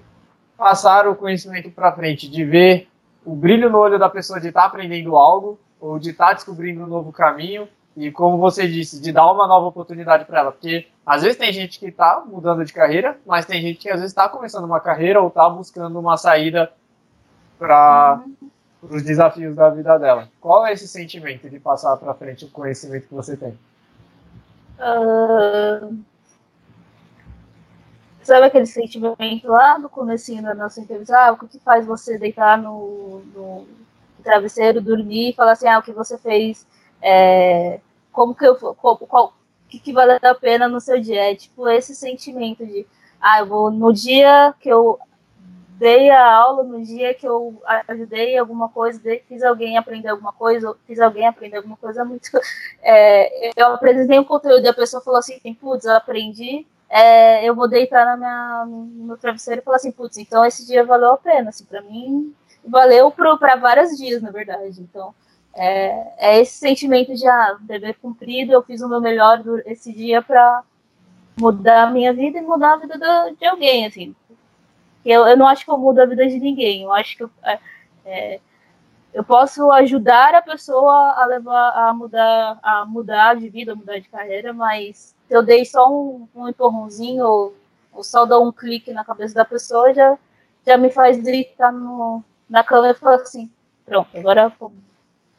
[0.58, 2.88] passar o conhecimento para frente, de ver
[3.26, 6.34] o brilho no olho da pessoa de estar tá aprendendo algo ou de estar tá
[6.34, 10.52] descobrindo um novo caminho e como você disse, de dar uma nova oportunidade para ela,
[10.52, 13.96] porque às vezes tem gente que está mudando de carreira, mas tem gente que às
[13.96, 16.72] vezes está começando uma carreira ou está buscando uma saída
[17.60, 18.50] para uhum.
[18.90, 20.30] os desafios da vida dela.
[20.40, 23.58] Qual é esse sentimento de passar para frente o conhecimento que você tem?
[24.80, 26.11] Uh...
[28.24, 31.18] Sabe aquele sentimento lá no começo da nossa entrevista?
[31.18, 33.68] Ah, o que faz você deitar no, no
[34.24, 36.68] travesseiro, dormir e falar assim, ah, o que você fez
[37.02, 37.80] é,
[38.12, 39.34] como que eu qual, qual
[39.68, 41.32] que, que vale a pena no seu dia?
[41.32, 42.86] É tipo esse sentimento de
[43.20, 45.00] ah, eu vou no dia que eu
[45.80, 50.76] dei a aula, no dia que eu ajudei alguma coisa, fiz alguém aprender alguma coisa,
[50.86, 52.30] fiz alguém aprender alguma coisa muito.
[52.84, 57.56] É, eu apresentei um conteúdo e a pessoa falou assim, putz, eu aprendi, é, eu
[57.56, 61.14] vou deitar na minha, no meu travesseiro e falar assim, putz, então esse dia valeu
[61.14, 64.82] a pena, assim, para mim valeu para vários dias, na verdade.
[64.82, 65.14] Então,
[65.54, 70.22] é, é esse sentimento de ah, dever cumprido, eu fiz o meu melhor esse dia
[70.22, 70.64] para
[71.40, 74.16] mudar a minha vida e mudar a vida de, de alguém, assim.
[75.04, 77.32] Eu, eu não acho que eu mudo a vida de ninguém, eu acho que eu,
[77.44, 77.60] é,
[78.06, 78.40] é,
[79.14, 84.00] eu posso ajudar a pessoa a levar a mudar, a mudar de vida, a mudar
[84.00, 87.56] de carreira, mas eu dei só um, um empurrãozinho ou,
[87.94, 90.18] ou só dar um clique na cabeça da pessoa, já,
[90.68, 93.50] já me faz deitar no, na cama e falar assim,
[93.86, 94.52] pronto, agora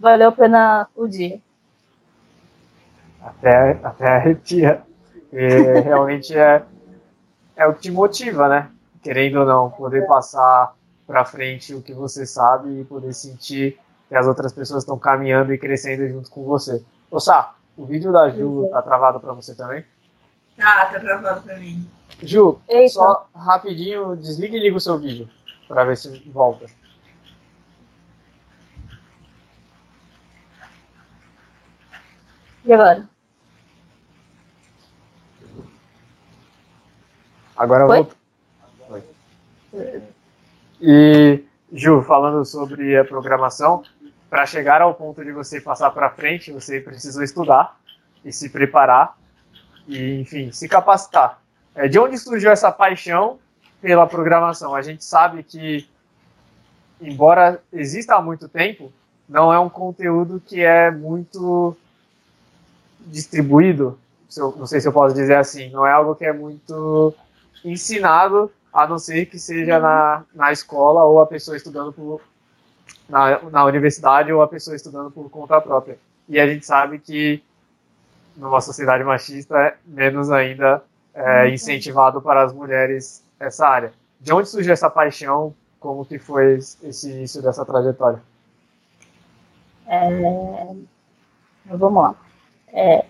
[0.01, 1.39] valeu a pena o dia.
[3.21, 4.83] Até, até arrepia.
[5.31, 5.47] E
[5.85, 6.65] realmente é,
[7.55, 8.71] é o que te motiva, né?
[9.03, 10.75] Querendo ou não, poder passar
[11.07, 13.79] para frente o que você sabe e poder sentir
[14.09, 16.83] que as outras pessoas estão caminhando e crescendo junto com você.
[17.11, 19.85] Ô Sá, o vídeo da Ju tá travado para você também?
[20.57, 21.89] Tá, tá travado para mim.
[22.23, 22.93] Ju, Eita.
[22.93, 25.29] só rapidinho, desliga e liga o seu vídeo
[25.67, 26.67] para ver se volta.
[32.65, 33.09] E agora?
[37.57, 38.09] Agora Foi?
[38.89, 40.03] Foi.
[40.81, 43.83] E, Ju, falando sobre a programação,
[44.33, 47.79] para chegar ao ponto de você passar para frente, você precisou estudar
[48.25, 49.15] e se preparar
[49.87, 51.39] e, enfim, se capacitar.
[51.75, 53.39] É, de onde surgiu essa paixão
[53.83, 54.75] pela programação?
[54.75, 55.87] A gente sabe que,
[56.99, 58.91] embora exista há muito tempo,
[59.29, 61.77] não é um conteúdo que é muito
[63.01, 63.99] distribuído,
[64.57, 67.15] não sei se eu posso dizer assim, não é algo que é muito
[67.63, 72.23] ensinado, a não ser que seja na, na escola ou a pessoa estudando por,
[73.09, 75.99] na, na universidade ou a pessoa estudando por conta própria.
[76.29, 77.43] E a gente sabe que
[78.37, 80.83] numa sociedade machista é menos ainda
[81.15, 83.93] é, incentivado para as mulheres essa área.
[84.21, 85.55] De onde surgiu essa paixão?
[85.79, 88.23] Como que foi esse início dessa trajetória?
[89.87, 90.75] É...
[91.67, 92.15] Vamos lá.
[92.69, 93.05] É,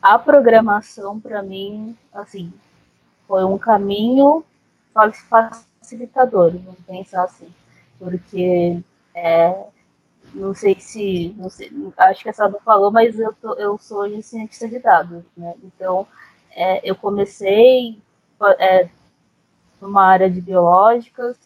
[0.00, 2.52] a programação, para mim, assim,
[3.26, 4.44] foi um caminho
[5.28, 7.52] facilitador, vamos pensar assim.
[8.02, 8.82] Porque,
[9.14, 9.64] é,
[10.34, 14.04] não sei se, não sei, acho que a Saba falou, mas eu, tô, eu sou
[14.20, 15.54] cientista de dados, né?
[15.62, 16.06] Então,
[16.50, 18.00] é, eu comecei
[18.58, 18.88] é,
[19.80, 21.36] numa área de biológicas,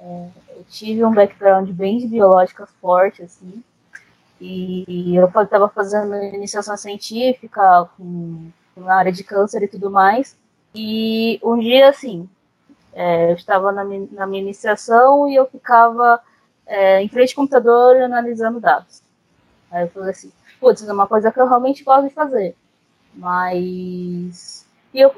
[0.00, 3.62] é, eu tive um background bem de biológicas forte, assim,
[4.40, 10.36] e eu estava fazendo iniciação científica com, na área de câncer e tudo mais.
[10.74, 12.28] E um dia, assim,
[12.94, 16.20] é, eu estava na, na, minha iniciação e eu ficava
[16.64, 19.02] é, em frente ao computador analisando dados.
[19.70, 22.56] Aí eu falei assim, putz, é uma coisa que eu realmente gosto de fazer.
[23.14, 24.66] Mas.
[24.92, 25.14] E eu.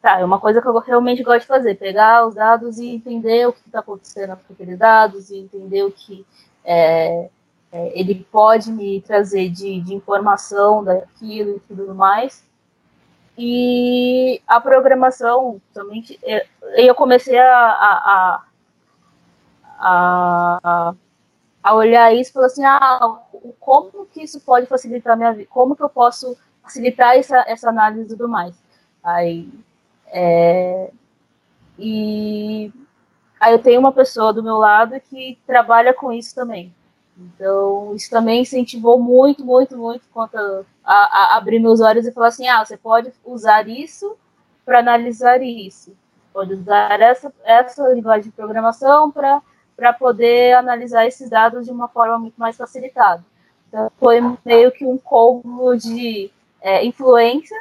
[0.00, 3.46] Tá, é uma coisa que eu realmente gosto de fazer, pegar os dados e entender
[3.46, 6.24] o que está acontecendo com aqueles dados e entender o que.
[6.64, 7.28] É,
[7.72, 12.42] é, ele pode me trazer de, de informação daquilo e tudo mais.
[13.42, 16.04] E a programação também.
[16.22, 18.42] É, eu comecei a, a,
[19.78, 20.94] a,
[21.62, 23.18] a, olhar isso e falar assim: ah,
[23.58, 25.48] como que isso pode facilitar a minha vida?
[25.50, 28.54] Como que eu posso facilitar essa, essa análise e tudo mais?
[29.02, 29.48] Aí.
[30.08, 30.90] É,
[31.78, 32.70] e
[33.40, 36.74] aí eu tenho uma pessoa do meu lado que trabalha com isso também.
[37.20, 42.28] Então, isso também incentivou muito, muito, muito quanto a, a, abrir meus olhos e falar
[42.28, 44.16] assim: ah, você pode usar isso
[44.64, 45.94] para analisar isso.
[46.32, 52.18] Pode usar essa, essa linguagem de programação para poder analisar esses dados de uma forma
[52.18, 53.24] muito mais facilitada.
[53.68, 56.30] Então, foi meio que um combo de
[56.60, 57.60] é, influência,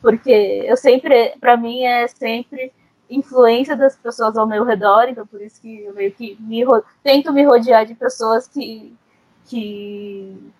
[0.00, 0.30] porque
[0.66, 2.72] eu sempre, para mim, é sempre
[3.10, 6.64] influência das pessoas ao meu redor, então por isso que eu meio que me
[7.02, 8.96] tento me rodear de pessoas que,
[9.46, 10.52] que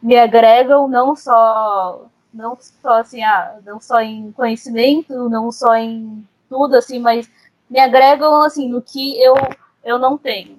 [0.00, 6.26] me agregam não só não só assim, ah, não só em conhecimento, não só em
[6.48, 7.30] tudo assim, mas
[7.68, 9.34] me agregam assim no que eu
[9.82, 10.58] eu não tenho.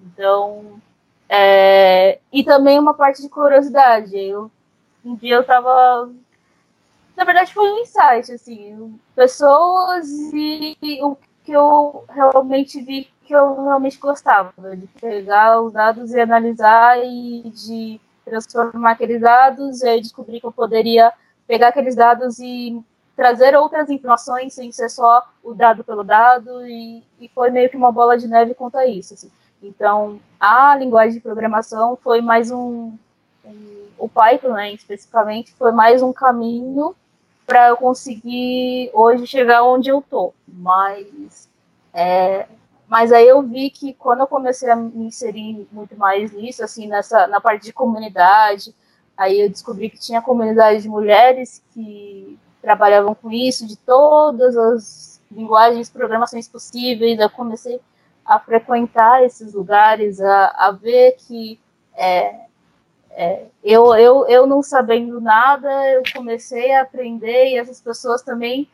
[0.00, 0.80] Então,
[1.28, 4.16] é, e também uma parte de curiosidade.
[4.16, 4.50] Eu,
[5.04, 6.10] um dia eu estava
[7.16, 13.64] na verdade foi um insight, assim, pessoas e, o que eu realmente vi que eu
[13.64, 20.00] realmente gostava, de pegar os dados e analisar e de transformar aqueles dados e aí
[20.00, 21.12] descobrir que eu poderia
[21.46, 22.80] pegar aqueles dados e
[23.16, 27.76] trazer outras informações sem ser só o dado pelo dado e, e foi meio que
[27.76, 29.14] uma bola de neve quanto a isso.
[29.14, 29.30] Assim.
[29.60, 32.92] Então, a linguagem de programação foi mais um,
[33.44, 36.94] um o Python, né, especificamente, foi mais um caminho
[37.46, 40.34] para eu conseguir hoje chegar onde eu tô.
[40.46, 41.48] Mas,
[41.94, 42.46] é,
[42.88, 46.88] mas aí eu vi que quando eu comecei a me inserir muito mais nisso, assim,
[46.88, 48.74] nessa na parte de comunidade,
[49.16, 55.22] aí eu descobri que tinha comunidade de mulheres que trabalhavam com isso, de todas as
[55.30, 57.18] linguagens, programações possíveis.
[57.18, 57.80] Eu comecei
[58.24, 61.60] a frequentar esses lugares, a, a ver que
[61.96, 62.45] é,
[63.18, 68.68] é, eu, eu, eu não sabendo nada, eu comecei a aprender e essas pessoas também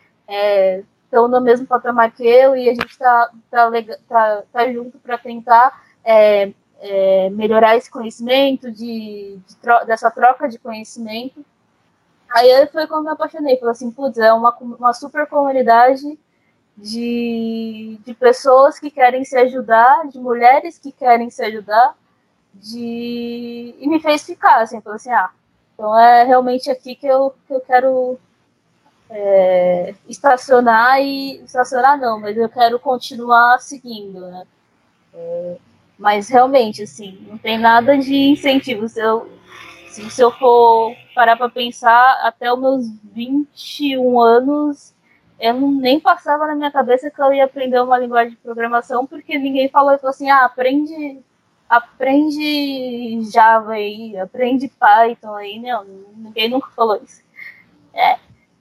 [1.04, 3.70] estão é, no mesmo patamar que eu e a gente está tá,
[4.08, 10.48] tá, tá junto para tentar é, é, melhorar esse conhecimento, de, de tro dessa troca
[10.48, 11.44] de conhecimento.
[12.28, 16.18] Aí foi quando me apaixonei, falei assim, putz, é uma, uma super comunidade
[16.76, 21.94] de, de pessoas que querem se ajudar, de mulheres que querem se ajudar,
[22.54, 25.30] de e me fez ficar, assim, falou assim, ah,
[25.74, 28.18] então é realmente aqui que eu, que eu quero
[29.10, 34.46] é, estacionar e estacionar não, mas eu quero continuar seguindo, né?
[35.14, 35.56] É,
[35.98, 38.88] mas realmente, assim, não tem nada de incentivo.
[38.88, 39.30] Se eu,
[39.88, 44.94] se eu for parar para pensar, até os meus 21 anos,
[45.38, 49.06] eu não, nem passava na minha cabeça que eu ia aprender uma linguagem de programação,
[49.06, 51.22] porque ninguém falou, falou assim, ah, aprende
[51.72, 57.22] aprende Java aí, aprende Python aí, não, ninguém nunca falou isso.
[57.94, 58.18] É,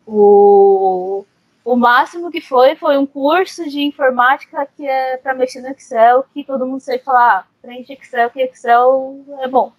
[0.07, 1.25] o,
[1.65, 6.23] o máximo que foi foi um curso de informática que é para mexer no Excel,
[6.33, 9.73] que todo mundo sabe falar, ah, aprende Excel, que Excel é bom.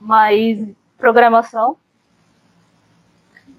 [0.00, 0.64] Mas
[0.96, 1.76] programação.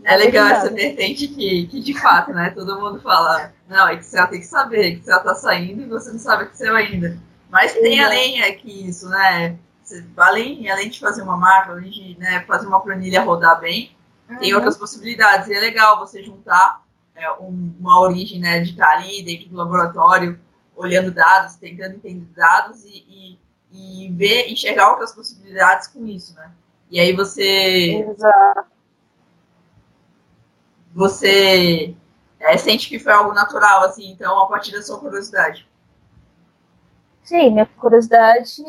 [0.06, 2.52] É legal essa vertente que, que de fato, né?
[2.52, 6.46] Todo mundo fala, não, Excel tem que saber, Excel tá saindo e você não sabe
[6.46, 7.20] Excel ainda.
[7.50, 9.58] Mas tem além é que isso, né?
[10.16, 13.96] Além, além de fazer uma marca, além de né, fazer uma planilha rodar bem,
[14.30, 14.38] uhum.
[14.38, 15.48] tem outras possibilidades.
[15.48, 16.84] E é legal você juntar
[17.16, 20.40] é, um, uma origem né, de estar ali dentro do laboratório,
[20.76, 23.38] olhando dados, tentando entender dados e,
[23.72, 26.52] e, e ver, enxergar outras possibilidades com isso, né?
[26.90, 28.06] E aí você.
[28.10, 28.70] Exato.
[30.94, 31.96] Você
[32.40, 35.68] é, sente que foi algo natural, assim, então, a partir da sua curiosidade.
[37.30, 38.64] Sim, minha curiosidade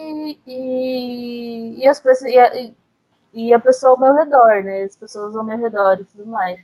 [0.46, 2.73] e, e, as e, a,
[3.33, 4.83] e a pessoa ao meu redor, né?
[4.83, 6.61] As pessoas ao meu redor e tudo mais.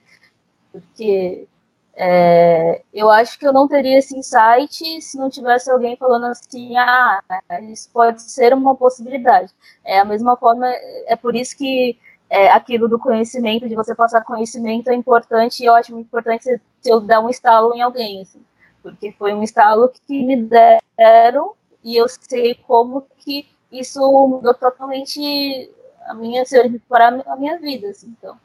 [0.72, 1.48] Porque
[1.94, 6.76] é, eu acho que eu não teria esse insight se não tivesse alguém falando assim,
[6.76, 7.22] ah,
[7.62, 9.54] isso pode ser uma possibilidade.
[9.84, 10.66] É a mesma forma,
[11.06, 11.98] é por isso que
[12.30, 16.44] é, aquilo do conhecimento, de você passar conhecimento é importante, e eu acho muito importante
[16.44, 18.44] se eu dar um estalo em alguém, assim,
[18.82, 20.36] porque foi um estalo que me
[20.98, 21.55] deram
[21.86, 25.70] e eu sei como que isso mudou totalmente
[26.08, 26.42] a minha,
[26.88, 28.36] para a minha vida, assim, então,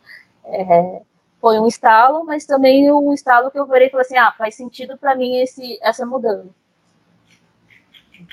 [0.46, 1.02] é,
[1.40, 4.54] foi um estalo, mas também um estalo que eu virei e falei assim, ah, faz
[4.54, 6.50] sentido para mim esse, essa mudança.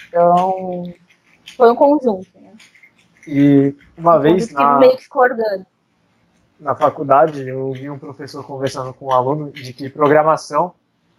[0.08, 0.92] Então,
[1.56, 2.52] foi um conjunto, né?
[3.26, 5.08] E uma um vez na, meio que
[6.60, 10.74] na faculdade, eu vi um professor conversando com um aluno de que programação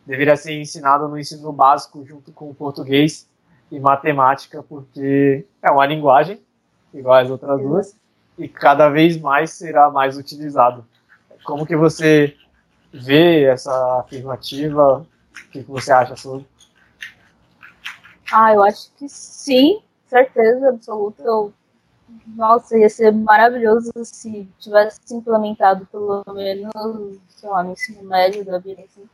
[0.06, 3.29] deveria ser ensinada no ensino básico junto com o português
[3.72, 6.42] e matemática, porque é uma linguagem,
[6.94, 7.96] igual as outras duas,
[8.38, 10.86] e cada vez mais será mais utilizado.
[11.44, 12.36] Como que você
[12.92, 15.00] vê essa afirmativa?
[15.00, 16.48] O que, você acha sobre?
[18.32, 21.24] Ah, eu acho que sim, certeza absoluta.
[21.24, 21.54] Eu,
[22.28, 26.72] nossa, ia ser maravilhoso se tivesse implementado pelo menos,
[27.30, 29.08] sei lá, no ensino médio da vida, assim.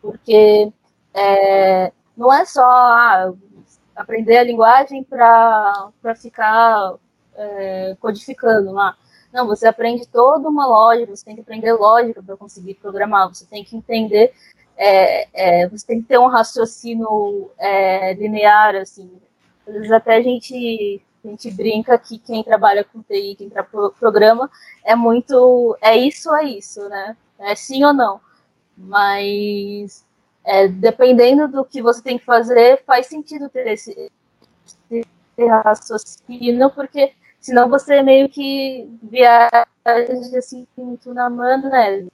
[0.00, 0.72] Porque
[1.14, 3.32] é, não é só, ah,
[3.96, 6.94] aprender a linguagem para ficar
[7.34, 8.96] é, codificando lá.
[9.32, 13.44] Não, você aprende toda uma lógica, você tem que aprender lógica para conseguir programar, você
[13.44, 14.32] tem que entender,
[14.76, 19.10] é, é, você tem que ter um raciocínio é, linear, assim.
[19.66, 23.90] Às vezes até a gente a gente brinca que quem trabalha com TI, quem trabalha
[23.98, 24.48] programa,
[24.84, 25.76] é muito.
[25.80, 27.16] É isso, é isso, né?
[27.38, 28.20] É sim ou não.
[28.76, 30.05] Mas
[30.46, 34.10] é, dependendo do que você tem que fazer, faz sentido ter esse,
[34.88, 39.66] esse raciocínio, porque senão você meio que viaja
[40.38, 42.06] assim muito na mano, né?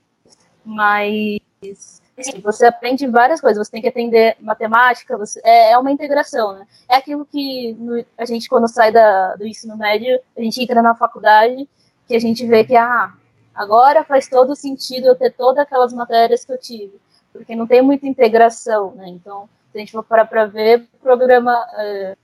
[0.64, 5.92] Mas assim, você aprende várias coisas, você tem que aprender matemática, você, é, é uma
[5.92, 6.66] integração, né?
[6.88, 10.80] É aquilo que no, a gente, quando sai da, do ensino médio, a gente entra
[10.80, 11.68] na faculdade,
[12.08, 13.12] que a gente vê que, ah,
[13.54, 16.98] agora faz todo sentido eu ter todas aquelas matérias que eu tive,
[17.32, 19.08] porque não tem muita integração, né?
[19.08, 22.16] Então, se a gente for parar para ver, programa, é,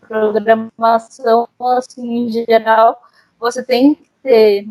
[0.00, 3.00] programação, assim, em geral,
[3.38, 4.64] você tem que ter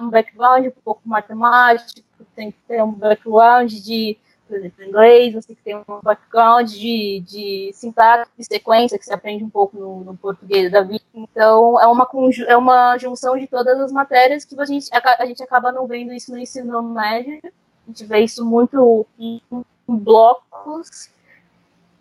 [0.00, 2.02] um background um pouco matemático,
[2.38, 6.70] tem que ter um background de, por exemplo, inglês, você tem que ter um background
[6.70, 11.02] de, de sintaxe, de sequência, que você aprende um pouco no, no português da vida.
[11.12, 12.08] Então, é uma,
[12.46, 16.12] é uma junção de todas as matérias que a gente, a, gente acaba não vendo
[16.12, 17.40] isso no ensino médio.
[17.88, 19.40] A gente vê isso muito em
[19.88, 21.08] blocos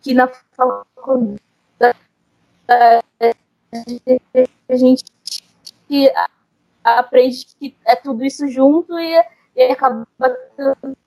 [0.01, 1.39] que na faculdade
[4.67, 5.05] a gente
[6.83, 9.23] aprende que é tudo isso junto e,
[9.55, 10.05] e acaba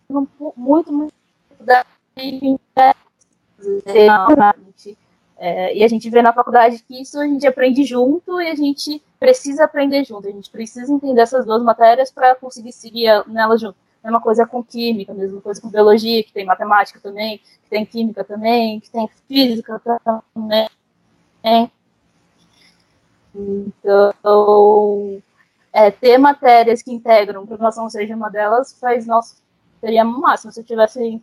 [0.09, 1.13] muito, muito
[1.61, 1.85] da
[5.37, 8.55] é, e a gente vê na faculdade que isso a gente aprende junto e a
[8.55, 10.27] gente precisa aprender junto.
[10.27, 13.77] A gente precisa entender essas duas matérias para conseguir seguir nelas junto.
[14.03, 18.25] Mesma coisa com química, mesma coisa com biologia, que tem matemática também, que tem química
[18.25, 19.81] também, que tem física
[20.35, 20.69] também.
[23.35, 25.23] Então,
[25.73, 29.37] é, ter matérias que integram programação seja uma delas faz nosso
[29.81, 31.23] seria máximo se eu tivesse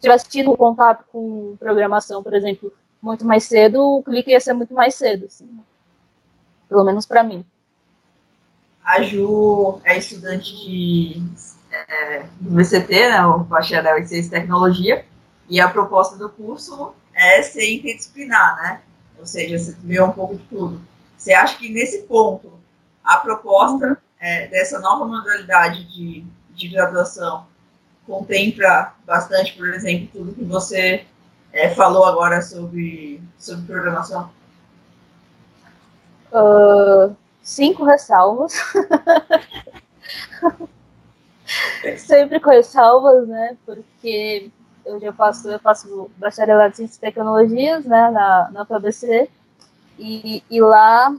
[0.00, 2.72] tivesse tido contato com programação por exemplo
[3.02, 5.48] muito mais cedo o clique ia ser muito mais cedo assim.
[6.68, 7.44] pelo menos para mim
[8.84, 11.22] a Ju é estudante de
[11.88, 15.04] é, do VCT né o bacharel em ciência e tecnologia
[15.48, 18.80] e a proposta do curso é ser interdisciplinar né
[19.18, 20.80] ou seja você vê um pouco de tudo
[21.16, 22.52] você acha que nesse ponto
[23.02, 27.46] a proposta é, dessa nova modalidade de, de graduação
[28.06, 31.04] contempla bastante, por exemplo, tudo que você
[31.52, 34.30] é, falou agora sobre, sobre programação?
[36.32, 38.54] Uh, cinco ressalvas.
[41.98, 43.56] Sempre com ressalvas, né?
[43.64, 44.50] Porque
[44.84, 49.28] eu já faço, eu faço bacharelado em Ciências e Tecnologias, né, na, na UFABC,
[49.98, 51.14] e, e lá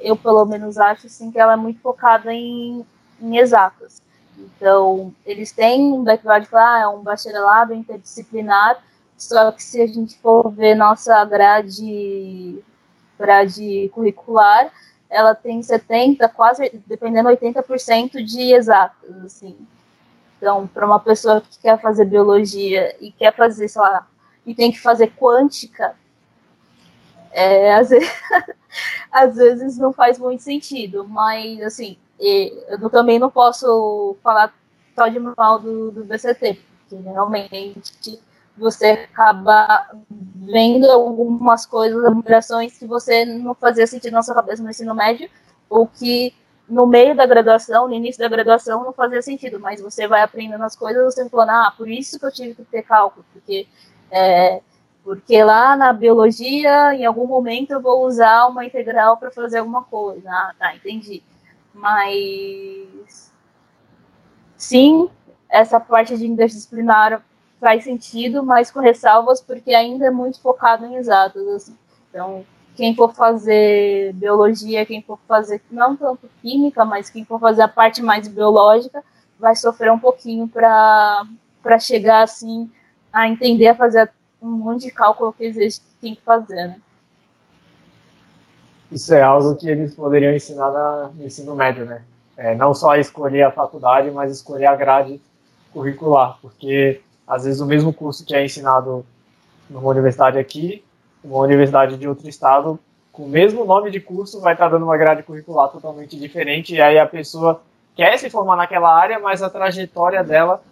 [0.00, 2.84] eu pelo menos acho assim que ela é muito focada em,
[3.20, 4.00] em exatas.
[4.38, 8.82] Então, eles têm um background lá, é um bacharelado interdisciplinar,
[9.18, 12.58] só que se a gente for ver nossa grade,
[13.18, 14.72] grade curricular,
[15.10, 19.56] ela tem 70, quase, dependendo, 80% de exatas, assim.
[20.40, 24.08] Então, para uma pessoa que quer fazer biologia e quer fazer, sei lá,
[24.46, 25.94] e tem que fazer quântica,
[27.30, 28.10] é, às, vezes,
[29.12, 34.54] às vezes não faz muito sentido, mas assim, eu também não posso falar
[34.94, 38.18] só de mal do, do BCT, porque realmente
[38.56, 44.70] você acaba vendo algumas coisas, alterações que você não fazia sentido na sua cabeça no
[44.70, 45.28] ensino médio,
[45.68, 46.34] ou que
[46.70, 50.62] no meio da graduação, no início da graduação, não fazia sentido, mas você vai aprendendo
[50.64, 53.66] as coisas, você fala, ah, por isso que eu tive que ter cálculo, porque
[54.10, 54.60] é,
[55.02, 59.82] porque lá na biologia, em algum momento, eu vou usar uma integral para fazer alguma
[59.82, 60.28] coisa.
[60.30, 61.22] Ah, tá, entendi.
[61.72, 63.32] Mas.
[64.56, 65.08] Sim,
[65.48, 67.22] essa parte de interdisciplinar
[67.58, 71.46] faz sentido, mas com ressalvas, porque ainda é muito focado em exatos.
[71.48, 71.76] Assim.
[72.10, 72.44] Então,
[72.76, 77.68] quem for fazer biologia, quem for fazer, não tanto química, mas quem for fazer a
[77.68, 79.02] parte mais biológica,
[79.38, 82.70] vai sofrer um pouquinho para chegar assim
[83.12, 84.10] a entender a fazer
[84.40, 86.80] um monte de cálculo que eles têm que fazer, né?
[88.90, 92.02] Isso é algo que eles poderiam ensinar na, no ensino médio, né?
[92.36, 95.20] É, não só escolher a faculdade, mas escolher a grade
[95.72, 99.04] curricular, porque às vezes o mesmo curso que é ensinado
[99.68, 100.82] numa universidade aqui,
[101.22, 102.78] uma universidade de outro estado,
[103.12, 106.80] com o mesmo nome de curso, vai estar dando uma grade curricular totalmente diferente, e
[106.80, 107.60] aí a pessoa
[107.94, 110.62] quer se formar naquela área, mas a trajetória dela,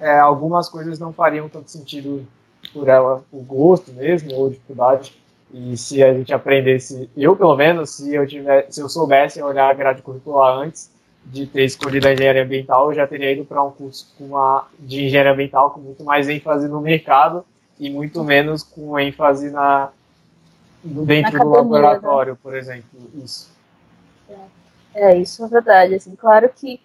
[0.00, 2.26] é, algumas coisas não fariam tanto sentido
[2.72, 5.14] por ela, o gosto mesmo, ou dificuldade.
[5.52, 9.70] E se a gente aprendesse, eu pelo menos, se eu, tiver, se eu soubesse olhar
[9.70, 10.90] a grade curricular antes
[11.24, 15.04] de ter escolhido a engenharia ambiental, eu já teria ido para um curso uma, de
[15.04, 17.44] engenharia ambiental com muito mais ênfase no mercado
[17.78, 19.90] e muito menos com ênfase na,
[20.82, 22.38] dentro do laboratório, né?
[22.42, 23.50] por exemplo, isso.
[24.28, 24.36] É,
[24.94, 25.94] é, isso é verdade.
[25.94, 26.80] Assim, claro que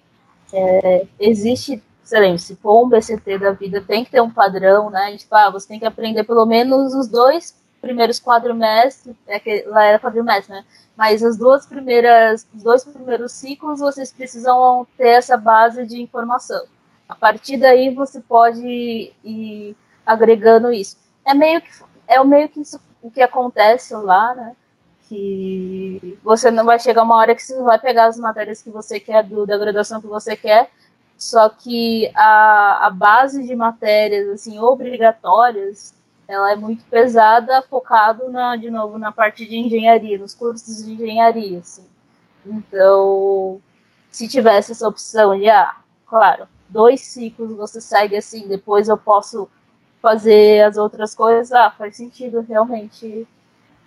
[0.53, 4.89] é, existe, sei lá, se for um BCT da vida, tem que ter um padrão,
[4.89, 5.15] né?
[5.17, 9.85] Tipo, ah, você tem que aprender pelo menos os dois primeiros quadrimestres, é que lá
[9.85, 10.65] era quadrimestre, né?
[10.97, 16.65] Mas as duas primeiras, os dois primeiros ciclos, vocês precisam ter essa base de informação.
[17.07, 19.75] A partir daí você pode ir
[20.09, 20.97] agregando isso.
[21.25, 21.69] É meio que
[22.07, 22.61] é o meio que
[23.01, 24.55] o que acontece lá, né?
[25.07, 28.99] Que você não vai chegar uma hora que você vai pegar as matérias que você
[28.99, 30.69] quer do, da graduação que você quer,
[31.17, 35.93] só que a, a base de matérias assim obrigatórias
[36.27, 40.93] ela é muito pesada, focado na, de novo na parte de engenharia, nos cursos de
[40.93, 41.85] engenharia, assim.
[42.45, 43.59] Então,
[44.11, 49.49] se tivesse essa opção de, ah, claro, dois ciclos você segue assim, depois eu posso
[50.01, 53.27] fazer as outras coisas, ah, faz sentido realmente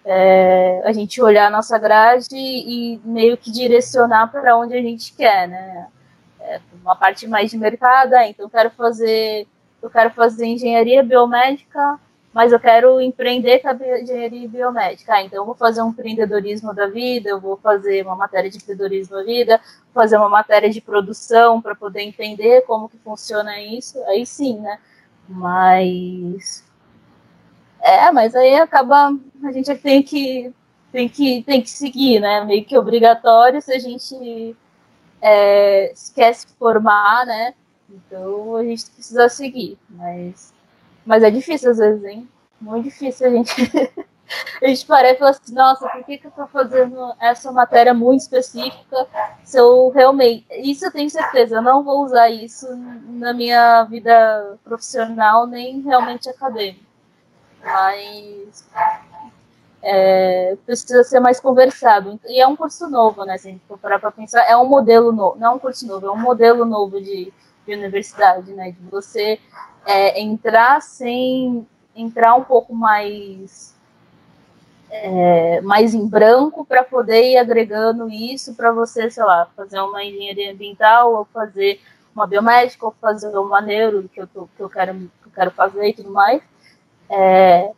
[0.05, 5.13] é, a gente olhar a nossa grade e, meio que direcionar para onde a gente
[5.15, 5.89] quer, né?
[6.41, 9.47] É, uma parte mais de mercado, ah, então quero fazer,
[9.81, 11.99] eu quero fazer engenharia biomédica
[12.33, 15.15] mas eu quero empreender com a engenharia biomédica.
[15.15, 18.57] Ah, então eu vou fazer um empreendedorismo da vida, eu vou fazer uma matéria de
[18.57, 19.61] empreendedorismo da vida,
[19.93, 24.03] fazer uma matéria de produção para poder entender como que funciona isso.
[24.05, 24.79] Aí sim, né?
[25.29, 26.65] Mas
[27.81, 30.53] é, mas aí acaba a gente tem que
[30.93, 32.45] tem que tem que seguir, né?
[32.45, 34.57] Meio que obrigatório se a gente
[35.21, 36.13] é, se
[36.59, 37.55] formar, né?
[37.91, 40.53] Então a gente precisa seguir, mas
[41.05, 42.29] mas é difícil às vezes, hein?
[42.61, 43.53] Muito difícil a gente.
[44.63, 47.93] a gente parece e fala assim, nossa, por que, que eu tô fazendo essa matéria
[47.93, 49.07] muito específica?
[49.45, 50.47] Se eu realmente.
[50.51, 52.67] Isso eu tenho certeza, eu não vou usar isso
[53.09, 56.85] na minha vida profissional, nem realmente acadêmica.
[57.63, 58.65] Mas.
[59.85, 62.21] É, precisa ser mais conversado.
[62.27, 63.37] E é um curso novo, né?
[63.37, 65.85] Se a gente for parar para pensar, é um modelo novo, não é um curso
[65.89, 67.33] novo, é um modelo novo de,
[67.67, 68.71] de universidade, né?
[68.71, 69.41] De você
[69.85, 73.75] é, entrar sem entrar um pouco mais
[74.93, 80.05] é, mais em branco para poder ir agregando isso para você, sei lá, fazer uma
[80.05, 81.81] engenharia ambiental ou fazer
[82.15, 85.51] uma biomédica ou fazer uma neuro que eu, tô, que eu, quero, que eu quero
[85.51, 86.43] fazer e tudo mais.
[87.09, 87.73] É,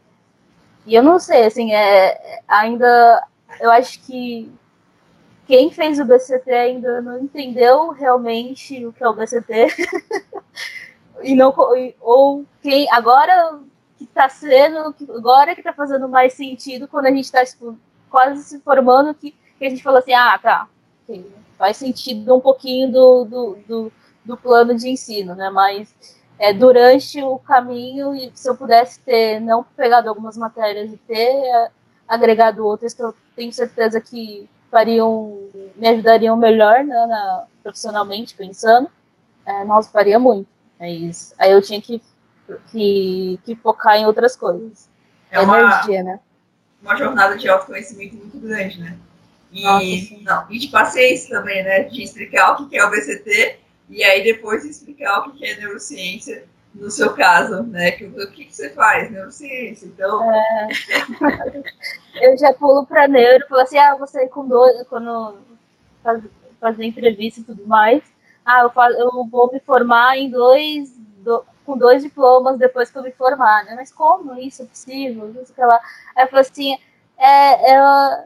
[0.85, 3.25] e eu não sei, assim, é, ainda
[3.61, 4.53] eu acho que
[5.47, 9.69] quem fez o BCT ainda não entendeu realmente o que é o BCT.
[11.23, 11.55] e não
[12.01, 13.61] ou quem agora
[14.05, 17.79] que está sendo agora que está fazendo mais sentido quando a gente está tipo,
[18.11, 20.69] quase se formando que, que, a gente falou assim ah tá
[21.59, 23.93] faz sentido um pouquinho do, do, do,
[24.25, 25.95] do, plano de ensino né mas
[26.39, 31.31] é, durante o caminho e se eu pudesse ter não pegado algumas matérias e ter
[31.31, 31.71] é,
[32.09, 38.89] agregado outras que eu tenho certeza que fariam me ajudariam melhor né, na, profissionalmente pensando
[39.47, 41.35] é, faria muito é isso.
[41.39, 42.03] Aí eu tinha que,
[42.71, 44.89] que, que focar em outras coisas.
[45.31, 46.21] É uma, Energia, né?
[46.83, 48.97] uma jornada de autoconhecimento muito grande, né?
[49.51, 51.85] E, Nossa, não, e de paciência também, né?
[51.85, 56.45] De explicar o que é o BCT e aí depois explicar o que é neurociência
[56.75, 57.93] no seu caso, né?
[57.93, 59.11] Que, o que, que você faz?
[59.11, 60.23] Neurociência, então...
[60.31, 60.69] É...
[62.21, 65.37] eu já pulo para neuro, falo assim, ah, você com dois, quando
[66.03, 66.23] faz,
[66.61, 68.03] fazer entrevista e tudo mais,
[68.45, 72.99] ah, eu, faço, eu vou me formar em dois, do, com dois diplomas depois que
[72.99, 73.75] eu me formar, né?
[73.75, 75.33] Mas como isso é possível?
[76.15, 76.79] Aí eu falei assim,
[77.19, 78.25] é, é,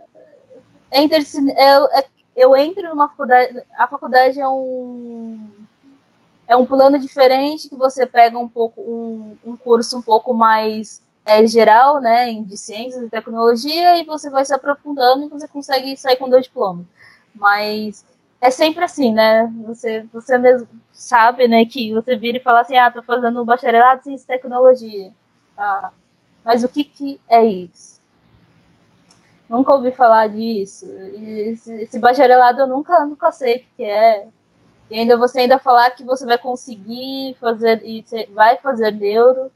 [0.90, 2.04] é, é,
[2.36, 5.50] eu entro numa faculdade, a faculdade é um
[6.46, 11.02] é um plano diferente que você pega um pouco um, um curso um pouco mais
[11.26, 15.94] é, geral, né, de ciências e tecnologia e você vai se aprofundando e você consegue
[15.96, 16.86] sair com dois diplomas.
[17.34, 18.02] Mas
[18.40, 19.52] é sempre assim, né?
[19.66, 23.44] Você, você mesmo sabe, né, que você vira e fala assim, ah, tô fazendo um
[23.44, 25.12] bacharelado em ciência e tecnologia.
[25.56, 25.90] Ah,
[26.44, 28.00] mas o que, que é isso?
[29.48, 30.86] Nunca ouvi falar disso.
[31.14, 34.28] Esse, esse, bacharelado eu nunca, nunca sei o que é.
[34.90, 39.50] E ainda você ainda falar que você vai conseguir fazer, e vai fazer neuro,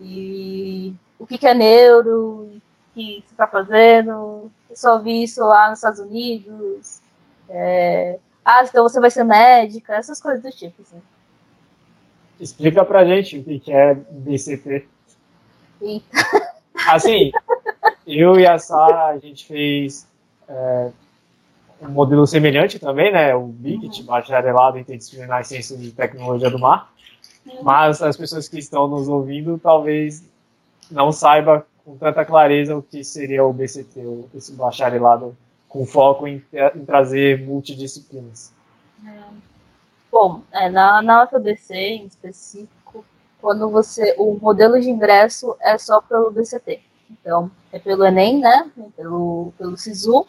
[0.00, 2.60] e o que, que é neuro, o
[2.94, 4.50] que você está fazendo.
[4.70, 7.01] Eu só vi isso lá nos Estados Unidos,
[7.54, 10.80] é, ah, então você vai ser médica, essas coisas do tipo.
[10.80, 11.00] Assim.
[12.40, 14.88] Explica pra gente o que é BCT.
[15.82, 16.06] Eita.
[16.88, 17.30] Assim,
[18.06, 20.08] eu e a Sá, a gente fez
[20.48, 20.90] é,
[21.82, 23.34] um modelo semelhante também, né?
[23.34, 24.06] O BICT, uhum.
[24.06, 26.90] Bacharelado Interdisciplinar em Ciências de Tecnologia do Mar.
[27.46, 27.62] Uhum.
[27.62, 30.24] Mas as pessoas que estão nos ouvindo talvez
[30.90, 34.00] não saibam com tanta clareza o que seria o BCT,
[34.34, 35.36] esse bacharelado
[35.72, 36.44] com foco em,
[36.74, 38.52] em trazer multidisciplinas.
[39.06, 39.22] É.
[40.10, 43.02] Bom, é, na, na UFABC em específico,
[43.40, 44.14] quando você.
[44.18, 46.80] O modelo de ingresso é só pelo BCT.
[47.10, 48.70] Então, é pelo Enem, né?
[48.94, 50.26] Pelo, pelo SISU.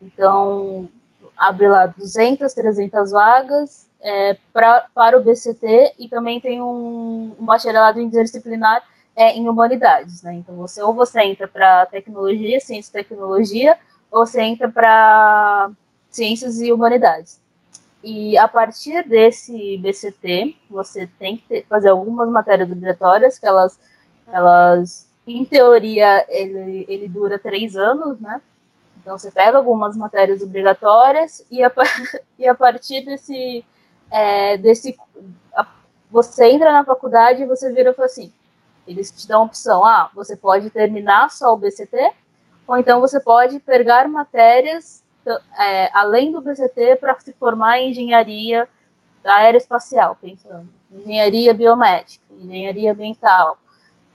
[0.00, 0.88] Então,
[1.36, 7.44] abre lá 200, 300 vagas é, pra, para o BCT e também tem um, um
[7.44, 8.82] bacharelado interdisciplinar
[9.14, 10.34] é, em humanidades, né?
[10.34, 13.78] Então, você ou você entra para tecnologia, ciência e tecnologia,
[14.12, 15.70] ou você entra para
[16.10, 17.40] ciências e humanidades.
[18.04, 23.78] E a partir desse BCT, você tem que ter, fazer algumas matérias obrigatórias, que elas,
[24.26, 28.40] elas em teoria, ele, ele dura três anos, né?
[29.00, 31.72] Então, você pega algumas matérias obrigatórias e a,
[32.38, 33.64] e a partir desse,
[34.10, 34.96] é, desse
[35.56, 35.66] a,
[36.10, 38.32] você entra na faculdade e você vira e fala assim,
[38.86, 42.12] eles te dão a opção, ah, você pode terminar só o BCT,
[42.66, 45.02] ou então você pode pegar matérias
[45.58, 48.68] é, além do BCT para se formar em engenharia
[49.24, 53.56] aeroespacial, pensando, engenharia biomédica, engenharia ambiental,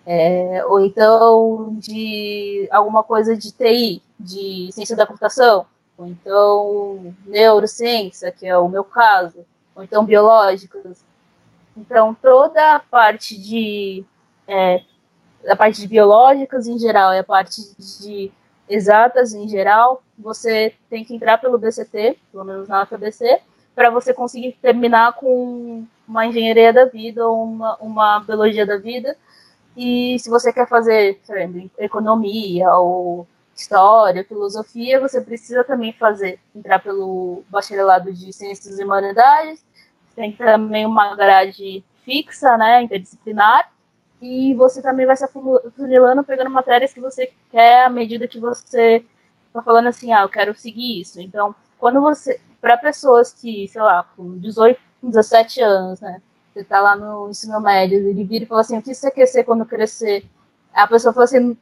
[0.06, 5.66] é, ou então de alguma coisa de TI, de ciência da computação,
[5.98, 9.46] ou então neurociência, que é o meu caso,
[9.76, 11.06] ou então biológicas.
[11.76, 14.04] Então, toda a parte de
[14.48, 14.82] é,
[15.48, 18.32] a parte de biológicas em geral e a parte de
[18.70, 23.40] exatas em geral, você tem que entrar pelo BCT, pelo menos na FABC,
[23.74, 29.16] para você conseguir terminar com uma engenharia da vida ou uma, uma biologia da vida.
[29.76, 36.80] E se você quer fazer sabe, economia ou história, filosofia, você precisa também fazer, entrar
[36.80, 39.64] pelo bacharelado de ciências e humanidades,
[40.16, 43.72] tem também uma grade fixa, né, interdisciplinar,
[44.22, 49.06] e você também vai se afunilando, pegando matérias que você quer à medida que você
[49.48, 51.22] está falando assim, ah, eu quero seguir isso.
[51.22, 56.82] Então, quando você, para pessoas que, sei lá, com 18, 17 anos, né, você está
[56.82, 59.66] lá no ensino médio, ele vira e fala assim, o que você quer ser quando
[59.66, 60.26] crescer?
[60.74, 61.56] A pessoa fala assim,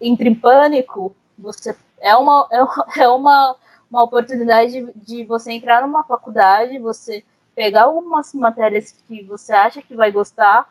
[0.00, 3.56] entra em pânico, você é uma, é uma, é uma
[4.02, 7.24] oportunidade de, de você entrar numa faculdade, você
[7.54, 10.66] pegar algumas matérias que você acha que vai gostar,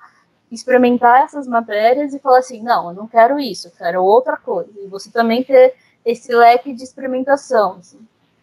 [0.52, 4.70] experimentar essas matérias e falar assim, não, eu não quero isso, eu quero outra coisa.
[4.78, 5.76] E você também ter
[6.06, 7.78] esse leque de experimentação.
[7.80, 8.00] Assim.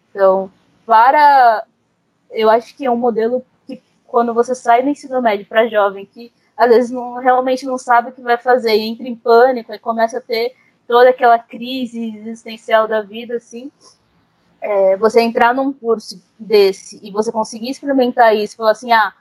[0.09, 0.51] Então,
[0.85, 1.65] para.
[2.31, 6.05] Eu acho que é um modelo que, quando você sai do ensino médio para jovem,
[6.05, 9.73] que às vezes não, realmente não sabe o que vai fazer, e entra em pânico
[9.73, 10.55] e começa a ter
[10.87, 13.71] toda aquela crise existencial da vida, assim,
[14.61, 19.13] é, você entrar num curso desse e você conseguir experimentar isso, falar assim, ah,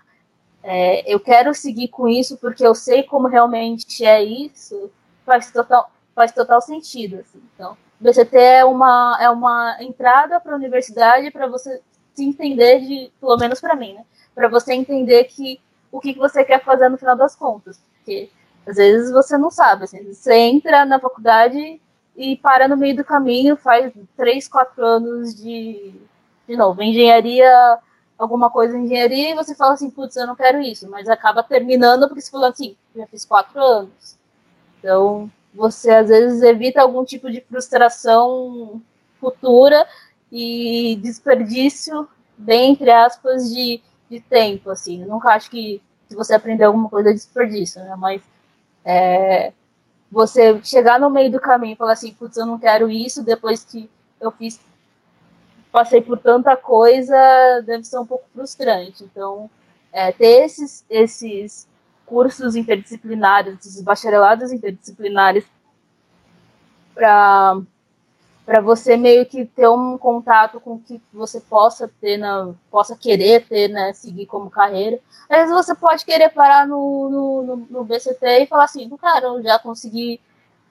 [0.70, 4.90] é, eu quero seguir com isso porque eu sei como realmente é isso,
[5.24, 7.20] faz total, faz total sentido.
[7.20, 7.42] Assim.
[7.54, 11.80] Então, o BCT é uma, é uma entrada para a universidade para você
[12.12, 14.04] se entender, de, pelo menos para mim, né?
[14.34, 15.58] para você entender que
[15.90, 17.80] o que, que você quer fazer no final das contas.
[17.94, 18.28] Porque
[18.66, 19.84] às vezes você não sabe.
[19.84, 21.80] Assim, você entra na faculdade
[22.14, 25.94] e para no meio do caminho, faz três, quatro anos de,
[26.46, 27.78] de novo, engenharia
[28.18, 31.42] alguma coisa em engenharia e você fala assim, putz, eu não quero isso, mas acaba
[31.42, 34.18] terminando porque você falou assim, já fiz quatro anos.
[34.78, 38.82] Então, você às vezes evita algum tipo de frustração
[39.20, 39.86] futura
[40.30, 45.02] e desperdício, bem entre aspas, de, de tempo, assim.
[45.02, 47.94] Eu nunca acho que se você aprender alguma coisa é desperdício, né?
[47.96, 48.22] Mas
[48.84, 49.52] é,
[50.10, 53.64] você chegar no meio do caminho e falar assim, putz, eu não quero isso, depois
[53.64, 53.88] que
[54.20, 54.60] eu fiz
[55.78, 57.14] passei por tanta coisa,
[57.64, 59.04] deve ser um pouco frustrante.
[59.04, 59.48] Então,
[59.92, 61.68] é, ter esses, esses
[62.04, 65.44] cursos interdisciplinares, esses bacharelados interdisciplinares,
[66.94, 72.96] para você meio que ter um contato com o que você possa ter, na, possa
[72.96, 74.98] querer ter, né, seguir como carreira.
[75.30, 79.42] Às vezes você pode querer parar no, no, no BCT e falar assim, cara, eu
[79.44, 80.20] já consegui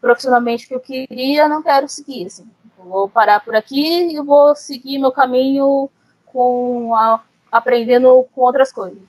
[0.01, 2.45] profissionalmente o que eu queria, não quero seguir, assim
[2.87, 5.89] vou parar por aqui e vou seguir meu caminho
[6.25, 7.21] com a,
[7.51, 9.01] aprendendo com outras coisas.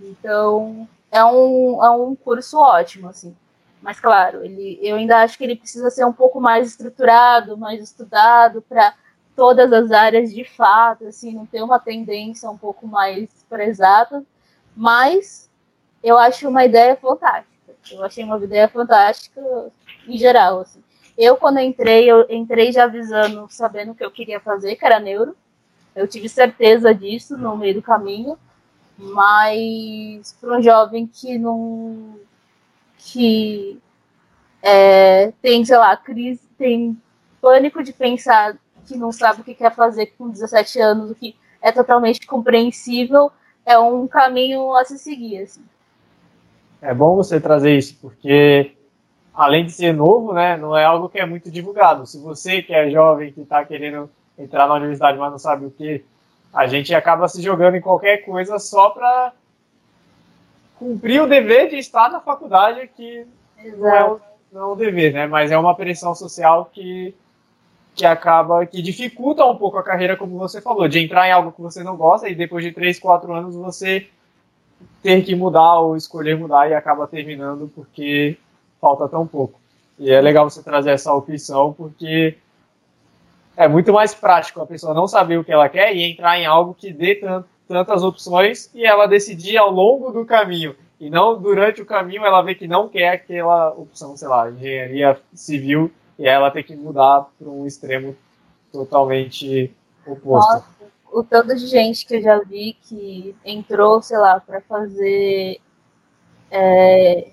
[0.00, 3.36] Então, é um, é um curso ótimo, assim.
[3.82, 7.82] Mas, claro, ele, eu ainda acho que ele precisa ser um pouco mais estruturado, mais
[7.82, 8.94] estudado para
[9.34, 13.64] todas as áreas de fato, assim, não ter uma tendência um pouco mais para.
[14.76, 15.50] Mas
[16.02, 17.50] eu acho uma ideia fantástica.
[17.90, 19.40] Eu achei uma ideia fantástica
[20.06, 20.82] em geral, assim.
[21.20, 24.98] Eu, quando entrei, eu entrei já avisando, sabendo o que eu queria fazer, que era
[24.98, 25.36] neuro.
[25.94, 28.38] Eu tive certeza disso no meio do caminho,
[28.96, 32.18] mas para um jovem que não.
[32.96, 33.78] que
[34.62, 36.98] é, tem, sei lá, crise, tem
[37.38, 38.56] pânico de pensar
[38.86, 43.30] que não sabe o que quer fazer com 17 anos, o que é totalmente compreensível,
[43.66, 45.42] é um caminho a se seguir.
[45.42, 45.62] Assim.
[46.80, 48.74] É bom você trazer isso, porque
[49.40, 52.06] além de ser novo, né, não é algo que é muito divulgado.
[52.06, 55.70] Se você que é jovem, que está querendo entrar na universidade, mas não sabe o
[55.70, 56.04] que,
[56.52, 59.32] a gente acaba se jogando em qualquer coisa só para
[60.78, 63.26] cumprir o dever de estar na faculdade, que
[63.78, 64.20] não é, o,
[64.52, 65.26] não é um dever, né?
[65.26, 67.14] Mas é uma pressão social que,
[67.94, 71.52] que acaba, que dificulta um pouco a carreira, como você falou, de entrar em algo
[71.52, 74.06] que você não gosta e depois de 3, 4 anos você
[75.02, 78.36] ter que mudar ou escolher mudar e acaba terminando porque
[78.80, 79.60] falta tão pouco.
[79.98, 82.36] E é legal você trazer essa opção porque
[83.56, 86.46] é muito mais prático a pessoa não saber o que ela quer e entrar em
[86.46, 87.20] algo que dê
[87.68, 90.74] tantas opções e ela decidir ao longo do caminho.
[90.98, 95.20] E não durante o caminho ela ver que não quer aquela opção, sei lá, engenharia
[95.34, 98.16] civil e ela ter que mudar para um extremo
[98.72, 99.74] totalmente
[100.06, 100.52] oposto.
[100.52, 100.66] Nossa,
[101.12, 105.60] o tanto de gente que eu já vi que entrou, sei lá, para fazer
[106.50, 107.28] é,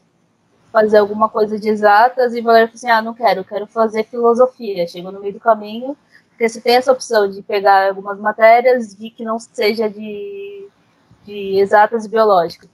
[0.71, 4.87] fazer alguma coisa de exatas e falou assim, ah, não quero, quero fazer filosofia.
[4.87, 5.97] Chegou no meio do caminho,
[6.29, 10.67] porque você tem essa opção de pegar algumas matérias de que não seja de,
[11.25, 12.69] de exatas e biológicas.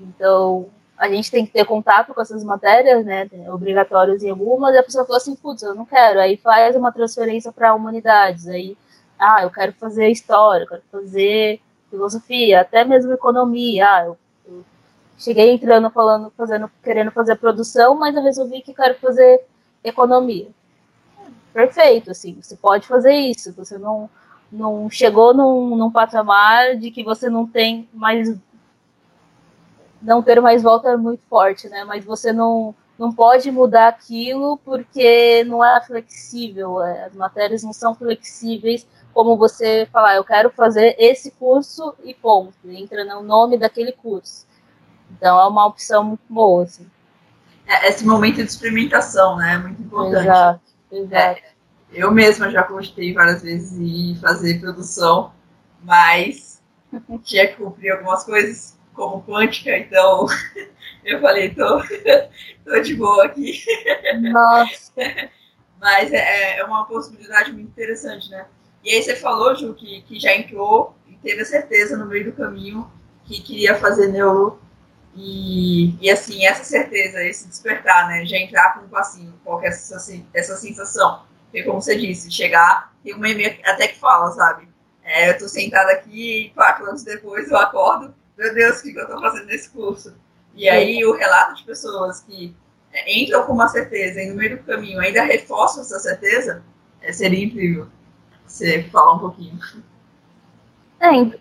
[0.00, 4.78] Então, a gente tem que ter contato com essas matérias, né, obrigatórias em algumas, e
[4.78, 8.76] a pessoa falou assim, putz, eu não quero, aí faz uma transferência para humanidades, aí,
[9.18, 11.60] ah, eu quero fazer história, eu quero fazer
[11.90, 14.18] filosofia, até mesmo economia, ah, eu
[15.20, 19.44] cheguei entrando falando, fazendo, querendo fazer produção, mas eu resolvi que quero fazer
[19.84, 20.48] economia
[21.52, 24.08] perfeito, assim, você pode fazer isso, você não,
[24.50, 28.36] não chegou num, num patamar de que você não tem mais
[30.00, 31.84] não ter mais volta é muito forte, né?
[31.84, 37.72] Mas você não, não pode mudar aquilo porque não é flexível, é, as matérias não
[37.72, 43.58] são flexíveis como você falar, eu quero fazer esse curso e ponto, entra no nome
[43.58, 44.46] daquele curso.
[45.16, 46.86] Então é uma opção muito boa, assim.
[47.66, 49.54] É, esse momento de experimentação, né?
[49.54, 50.24] É muito importante.
[50.24, 50.60] Exato.
[50.90, 51.40] Exato.
[51.40, 51.52] É,
[51.92, 55.32] eu mesma já cogitei várias vezes em fazer produção,
[55.82, 56.62] mas
[57.22, 60.26] tinha que cumprir algumas coisas como quântica, então
[61.04, 61.82] eu falei, tô,
[62.64, 63.64] tô de boa aqui.
[64.20, 64.92] Nossa.
[65.80, 68.46] Mas é, é uma possibilidade muito interessante, né?
[68.84, 72.26] E aí você falou, Ju, que, que já entrou e teve a certeza no meio
[72.26, 72.90] do caminho
[73.24, 74.60] que queria fazer neuro.
[75.22, 78.24] E, e assim, essa certeza, esse despertar, né?
[78.24, 79.96] Já entrar com um passinho, qual é essa,
[80.32, 81.22] essa sensação?
[81.44, 84.66] Porque, como você disse, chegar, tem uma e até que fala, sabe?
[85.04, 88.96] É, eu tô sentada aqui e quatro anos depois eu acordo, meu Deus, o que,
[88.96, 90.14] eu tô fazendo nesse curso?
[90.54, 92.56] E aí o relato de pessoas que
[92.92, 96.62] é, entram com uma certeza e no meio do caminho ainda reforçam essa certeza,
[97.02, 97.88] é, seria incrível
[98.46, 99.58] você falar um pouquinho.
[101.00, 101.38] É,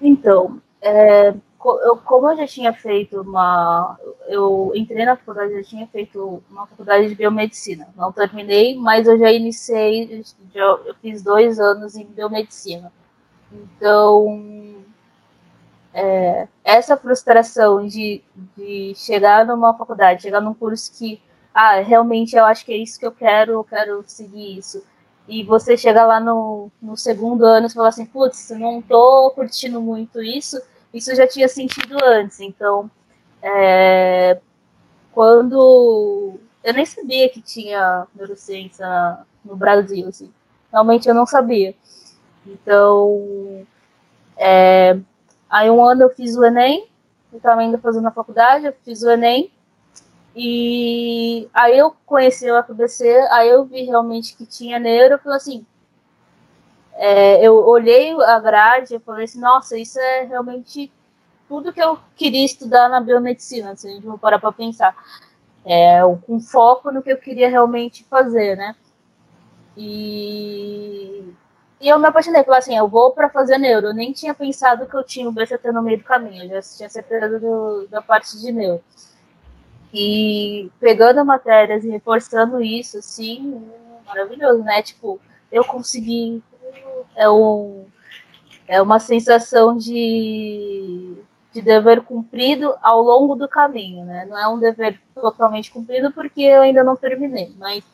[0.00, 1.34] então, é,
[1.64, 3.98] eu, como eu já tinha feito uma.
[4.28, 7.88] Eu entrei na faculdade, já tinha feito uma faculdade de biomedicina.
[7.96, 10.22] Não terminei, mas eu já iniciei,
[10.54, 12.92] eu fiz dois anos em biomedicina.
[13.52, 14.74] Então,
[15.92, 18.22] é, essa frustração de,
[18.56, 21.20] de chegar numa faculdade, chegar num curso que,
[21.54, 24.84] ah, realmente eu acho que é isso que eu quero, eu quero seguir isso.
[25.26, 29.80] E você chega lá no, no segundo ano e fala assim, putz, não tô curtindo
[29.80, 30.60] muito isso
[30.94, 32.40] isso eu já tinha sentido antes.
[32.40, 32.90] Então,
[33.42, 34.40] é,
[35.12, 38.86] quando eu nem sabia que tinha neurociência
[39.44, 40.32] no Brasil, assim.
[40.72, 41.74] Realmente eu não sabia.
[42.46, 43.66] Então,
[44.36, 44.98] é,
[45.50, 46.88] aí um ano eu fiz o Enem,
[47.32, 49.52] eu estava ainda fazendo a faculdade, eu fiz o Enem,
[50.34, 55.36] e aí eu conheci o FBC, aí eu vi realmente que tinha neuro, eu falei
[55.36, 55.66] assim,
[56.96, 60.92] é, eu olhei a grade e falei assim, nossa, isso é realmente
[61.48, 64.96] tudo que eu queria estudar na biomedicina, se a gente for parar para pensar.
[65.66, 68.76] É, com foco no que eu queria realmente fazer, né?
[69.76, 71.24] E,
[71.80, 73.88] e eu me apaixonei, falei assim, eu vou para fazer neuro.
[73.88, 76.76] Eu nem tinha pensado que eu tinha o BCT no meio do caminho, eu já
[76.76, 78.82] tinha certeza do, da parte de neuro.
[79.92, 83.64] E pegando matérias e reforçando isso, assim,
[84.06, 84.82] maravilhoso, né?
[84.82, 85.20] Tipo,
[85.50, 86.42] eu consegui
[87.16, 87.84] é, um,
[88.66, 91.16] é uma sensação de,
[91.52, 94.26] de dever cumprido ao longo do caminho, né?
[94.28, 97.84] Não é um dever totalmente cumprido porque eu ainda não terminei, mas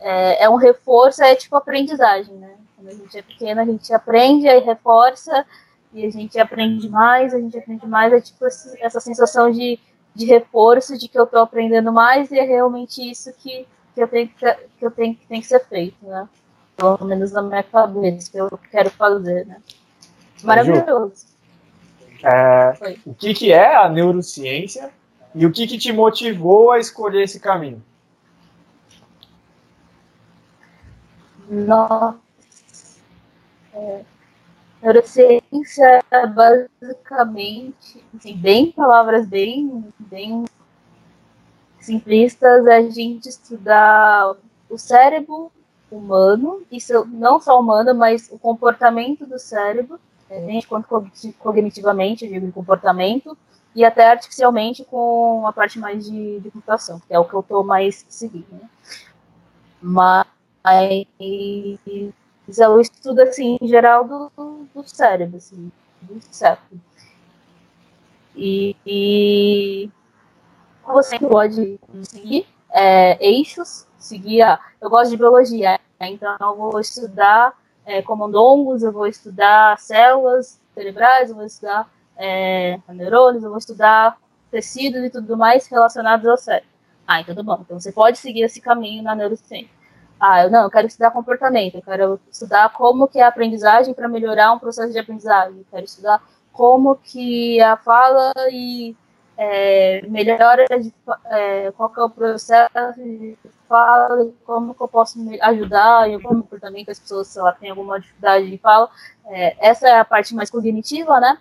[0.00, 2.54] é, é um reforço, é tipo aprendizagem, né?
[2.76, 5.44] Quando a gente é pequena, a gente aprende, aí reforça,
[5.92, 9.80] e a gente aprende mais, a gente aprende mais, é tipo essa sensação de
[10.18, 14.08] de reforço de que eu estou aprendendo mais e é realmente isso que, que eu
[14.08, 16.28] tenho que, que eu tenho que tem que ser feito, né?
[16.78, 19.60] Pelo menos na minha cabeça, que eu quero fazer, né?
[20.44, 21.26] Maravilhoso.
[22.22, 22.72] É,
[23.04, 24.92] o que, que é a neurociência
[25.34, 27.82] e o que, que te motivou a escolher esse caminho?
[31.50, 32.16] Nossa.
[33.74, 34.02] É,
[34.80, 40.44] neurociência é basicamente, assim, bem palavras bem, bem
[41.80, 44.36] simplistas, é a gente estudar
[44.70, 45.50] o cérebro
[45.90, 50.86] humano, isso não só humano, mas o comportamento do cérebro, é, gente, quanto
[51.38, 53.36] cognitivamente, eu digo comportamento,
[53.74, 57.40] e até artificialmente com a parte mais de, de computação, que é o que eu
[57.40, 58.46] estou mais seguindo.
[58.50, 58.68] Né?
[59.80, 60.26] Mas
[62.58, 65.70] é o estudo, assim, em geral do, do cérebro, assim,
[66.02, 66.80] do cérebro.
[68.34, 69.90] E, e
[70.84, 76.10] você pode seguir é, eixos, seguir a, eu gosto de biologia, né?
[76.10, 77.52] então eu vou estudar
[77.84, 84.16] é, comandongos, eu vou estudar células cerebrais, eu vou estudar é, neurônios, eu vou estudar
[84.50, 86.68] tecidos e tudo mais relacionados ao cérebro.
[87.06, 87.58] Ah, então tá bom.
[87.62, 89.70] Então você pode seguir esse caminho na neurociência.
[90.20, 93.94] Ah, eu não, eu quero estudar comportamento, eu quero estudar como que é a aprendizagem
[93.94, 96.20] para melhorar um processo de aprendizagem, eu quero estudar
[96.52, 98.96] como que a fala e
[99.40, 100.92] é, melhora de,
[101.26, 106.40] é, qual que é o processo de fala, como que eu posso ajudar em algum
[106.40, 108.90] comportamento as pessoas, se ela tem alguma dificuldade de fala.
[109.26, 111.38] É, essa é a parte mais cognitiva, né?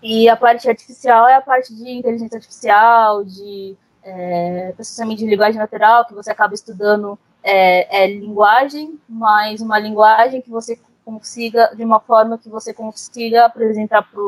[0.00, 5.58] E a parte artificial é a parte de inteligência artificial, de é, processamento de linguagem
[5.58, 11.82] natural, que você acaba estudando é, é, linguagem, mas uma linguagem que você consiga, de
[11.82, 14.22] uma forma que você consiga apresentar para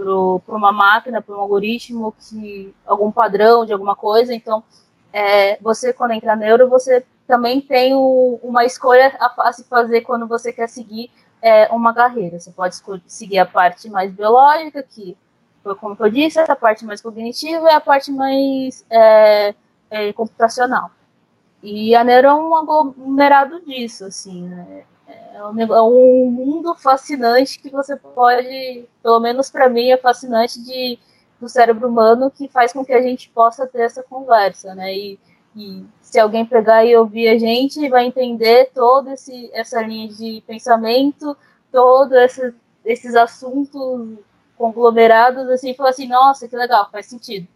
[0.00, 4.34] uma máquina, para um algoritmo, que algum padrão de alguma coisa.
[4.34, 4.62] Então,
[5.12, 9.64] é, você, quando entra na neuro, você também tem o, uma escolha a, a se
[9.64, 12.38] fazer quando você quer seguir é, uma carreira.
[12.38, 12.76] Você pode
[13.06, 15.16] seguir a parte mais biológica, que
[15.62, 19.54] foi como eu disse, a parte mais cognitiva e a parte mais é,
[19.90, 20.90] é, computacional.
[21.62, 24.84] E a Nero é um aglomerado disso, assim, né?
[25.08, 30.62] É um, é um mundo fascinante que você pode, pelo menos para mim, é fascinante
[30.64, 30.98] de,
[31.40, 34.94] do cérebro humano que faz com que a gente possa ter essa conversa, né?
[34.94, 35.18] E,
[35.54, 39.14] e se alguém pegar e ouvir a gente, vai entender toda
[39.52, 41.36] essa linha de pensamento,
[41.70, 42.54] todos esse,
[42.84, 44.18] esses assuntos
[44.56, 47.46] conglomerados, assim, e falar assim, nossa, que legal, faz sentido.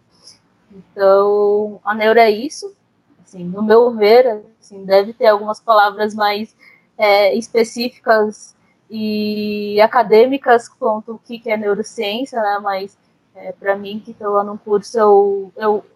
[0.71, 2.77] Então, a neuro é isso,
[3.25, 6.55] assim, no meu ver, assim, deve ter algumas palavras mais
[7.01, 8.55] é, específicas
[8.91, 12.99] e acadêmicas quanto o que é neurociência, né, mas
[13.35, 15.87] é, para mim, que estou lá no curso, eu, eu,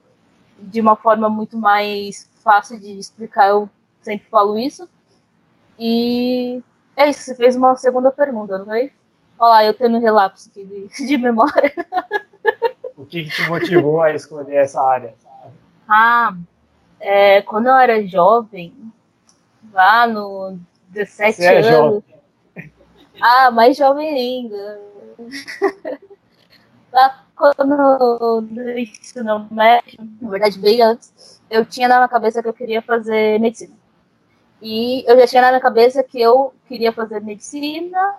[0.58, 3.68] de uma forma muito mais fácil de explicar, eu
[4.00, 4.88] sempre falo isso.
[5.78, 6.62] E
[6.96, 8.90] é isso, você fez uma segunda pergunta, não foi?
[9.38, 11.74] Olha lá, eu tenho um relapso aqui de, de memória.
[12.96, 15.14] O que, que, te motivou a escolher essa área?
[15.86, 16.34] Ah,
[16.98, 18.72] é, quando eu era jovem,
[19.70, 20.58] lá no
[20.94, 21.66] 17 você é anos.
[21.68, 22.04] Jovem.
[23.20, 24.80] Ah, mais jovem ainda.
[26.92, 32.48] lá quando no ensino médio, na verdade, bem antes, eu tinha na minha cabeça que
[32.48, 33.74] eu queria fazer medicina.
[34.62, 38.16] E eu já tinha na minha cabeça que eu queria fazer medicina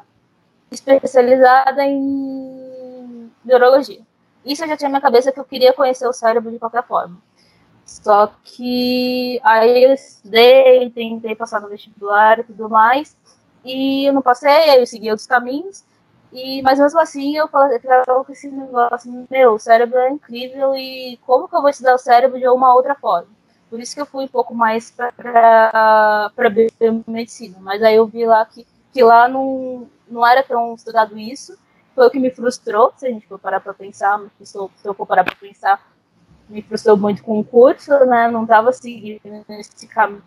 [0.69, 4.01] especializada em neurologia.
[4.45, 6.84] Isso eu já tinha na minha cabeça que eu queria conhecer o cérebro de qualquer
[6.84, 7.17] forma.
[7.86, 13.16] Só que aí eu estudei, tentei passar no vestibular e tudo mais,
[13.64, 15.84] e eu não passei, aí eu segui outros caminhos,
[16.34, 21.18] e, mas mesmo assim eu falei com esse negócio, meu, o cérebro é incrível e
[21.26, 23.30] como que eu vou estudar o cérebro de uma outra forma?
[23.70, 26.32] Por isso que eu fui um pouco mais para
[26.80, 27.58] biomedicina.
[27.60, 31.58] Mas aí eu vi lá que, que lá não, não era tão estudado isso.
[31.94, 34.88] Foi o que me frustrou, se a gente for parar para pensar, se eu, se
[34.88, 35.82] eu for parar para pensar,
[36.50, 38.30] me frustrou muito com o curso, né?
[38.30, 40.22] Não estava seguindo esse caminho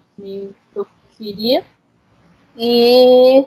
[0.72, 1.64] que eu queria.
[2.56, 3.46] E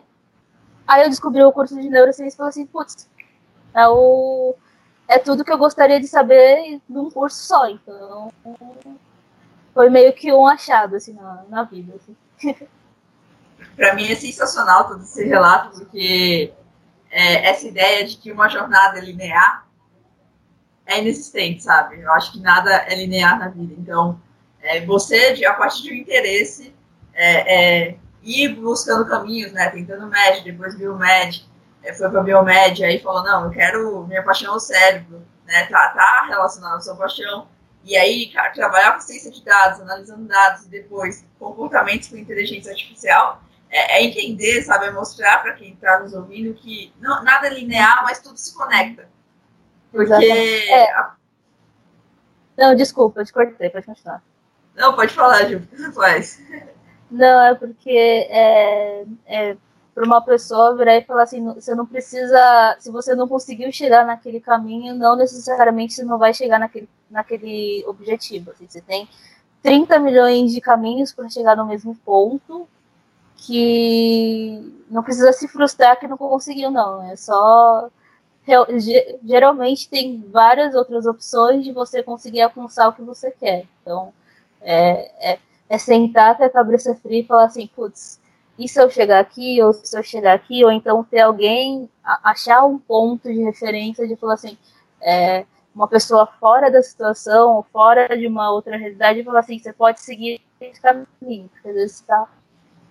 [0.88, 3.09] aí eu descobri o curso de neurociência e falei assim, putz,
[3.74, 4.55] é, o,
[5.07, 7.69] é tudo que eu gostaria de saber num curso só.
[7.69, 8.32] Então,
[9.74, 11.93] foi meio que um achado, assim, na, na vida.
[11.95, 12.15] Assim.
[13.76, 16.53] Para mim é sensacional todo esse relato, porque
[17.09, 19.67] é, essa ideia de que uma jornada é linear
[20.91, 21.99] é inexistente, sabe?
[21.99, 23.73] Eu acho que nada é linear na vida.
[23.77, 24.19] Então,
[24.61, 26.73] é, você, a partir de um interesse,
[27.13, 29.69] é, é, ir buscando caminhos, né?
[29.69, 31.49] Tentando médio, depois biomed,
[31.83, 35.65] é, foi para biomed, aí falou, não, eu quero, minha paixão é o cérebro, né,
[35.65, 37.47] tá, tá relacionado à sua paixão.
[37.83, 42.71] E aí, cara, trabalhar com ciência de dados, analisando dados e depois comportamentos com inteligência
[42.71, 47.47] artificial, é, é entender, sabe, é mostrar para quem está nos ouvindo que não, nada
[47.47, 49.09] é linear, mas tudo se conecta.
[49.91, 50.25] Porque.
[50.25, 50.87] É.
[52.57, 54.21] Não, desculpa, eu te cortei, pode continuar.
[54.75, 55.61] Não, pode falar, Ju,
[55.93, 56.41] faz.
[57.09, 59.57] Não, é porque é, é
[59.93, 64.05] para uma pessoa virar e falar assim, você não precisa, se você não conseguiu chegar
[64.05, 68.51] naquele caminho, não necessariamente você não vai chegar naquele, naquele objetivo.
[68.51, 69.09] Assim, você tem
[69.61, 72.67] 30 milhões de caminhos para chegar no mesmo ponto,
[73.35, 77.03] que não precisa se frustrar que não conseguiu, não.
[77.09, 77.89] É só.
[79.23, 83.65] Geralmente tem várias outras opções de você conseguir alcançar o que você quer.
[83.81, 84.13] Então,
[84.61, 85.39] é, é,
[85.69, 88.19] é sentar com a cabeça fria e falar assim, putz,
[88.57, 91.89] e se eu chegar aqui, ou se eu chegar aqui, ou então ter alguém,
[92.23, 94.57] achar um ponto de referência de falar assim,
[95.01, 99.57] é, uma pessoa fora da situação, ou fora de uma outra realidade, e falar assim,
[99.57, 102.27] você pode seguir esse caminho, porque às vezes você está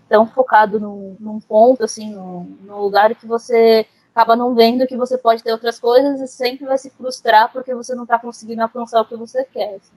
[0.09, 4.97] tão focado num, num ponto, assim, num, num, lugar que você acaba não vendo que
[4.97, 8.63] você pode ter outras coisas e sempre vai se frustrar porque você não está conseguindo
[8.63, 9.77] alcançar o que você quer.
[9.77, 9.95] Assim.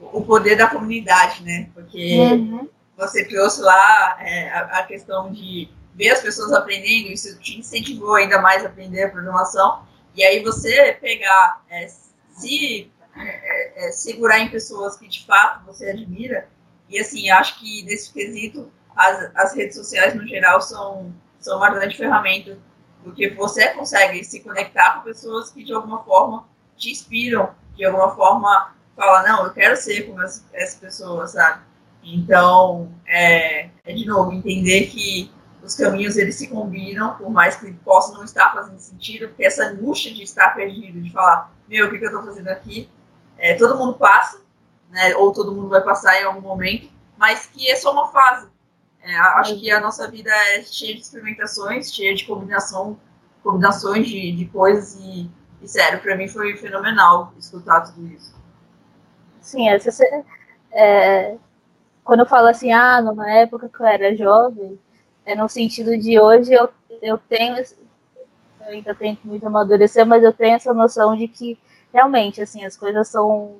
[0.00, 1.68] O poder da comunidade, né?
[1.74, 2.68] Porque uhum
[3.00, 8.14] você trouxe lá é, a, a, questão de ver as pessoas aprendendo, isso te incentivou
[8.14, 14.40] ainda mais a aprender a programação, e aí você pegar, é, se é, é, segurar
[14.40, 16.48] em pessoas que de fato você admira,
[16.88, 21.70] e assim, acho que nesse quesito, as, as redes sociais no geral são, são uma
[21.70, 22.58] grande ferramenta,
[23.02, 26.46] porque você consegue se conectar com pessoas que de alguma forma
[26.76, 31.62] te inspiram, de alguma forma fala, não, eu quero ser como essa, essa pessoa, sabe?
[32.02, 35.30] Então, é, é, de novo, entender que
[35.62, 39.64] os caminhos eles se combinam, por mais que possa não estar fazendo sentido, porque essa
[39.64, 42.90] angústia de estar perdido, de falar, meu, o que, que eu estou fazendo aqui?
[43.38, 44.40] É, todo mundo passa,
[44.90, 48.48] né, ou todo mundo vai passar em algum momento, mas que é só uma fase.
[49.02, 52.98] É, acho que a nossa vida é cheia de experimentações, cheia de combinação,
[53.42, 55.30] combinações de, de coisas e,
[55.62, 58.34] e sério, para mim foi fenomenal escutar tudo isso.
[59.40, 60.04] Sim, essa,
[60.72, 61.36] é,
[62.04, 64.78] quando eu falo assim, ah, numa época que eu era jovem,
[65.24, 66.68] é no sentido de hoje eu,
[67.00, 67.64] eu tenho, eu
[68.66, 71.58] ainda tenho muito amadurecer, mas eu tenho essa noção de que
[71.92, 73.58] realmente, assim, as coisas são,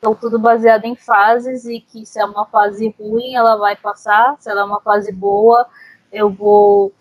[0.00, 4.36] são tudo baseado em fases e que se é uma fase ruim, ela vai passar,
[4.38, 5.66] se ela é uma fase boa,
[6.12, 6.92] eu vou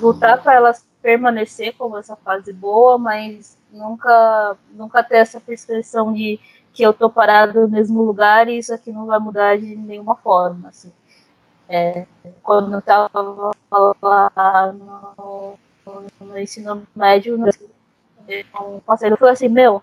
[0.00, 6.40] lutar para ela permanecer como essa fase boa, mas nunca, nunca ter essa percepção de
[6.72, 10.16] que eu tô parado no mesmo lugar e isso aqui não vai mudar de nenhuma
[10.16, 10.92] forma, assim.
[11.68, 12.06] É,
[12.42, 13.10] quando eu estava
[14.02, 15.54] lá no,
[16.20, 17.38] no, ensino médio,
[18.60, 19.82] um parceiro falou assim, meu,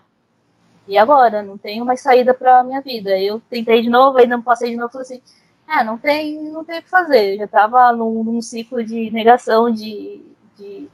[0.86, 1.42] e agora?
[1.42, 3.18] Não tenho mais saída para minha vida.
[3.18, 5.22] Eu tentei de novo, ainda não passei de novo, falei assim,
[5.68, 7.34] é, não tem, não tem o que fazer.
[7.34, 10.22] Eu já estava num, num, ciclo de negação, de,
[10.56, 10.88] de,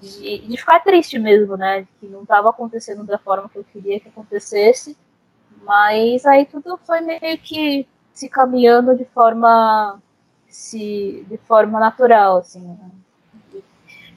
[0.00, 1.86] de, de, ficar triste mesmo, né?
[2.00, 4.96] Que não estava acontecendo da forma que eu queria que acontecesse.
[5.64, 10.00] Mas aí tudo foi meio que se caminhando de forma
[10.48, 12.78] se de forma natural, assim.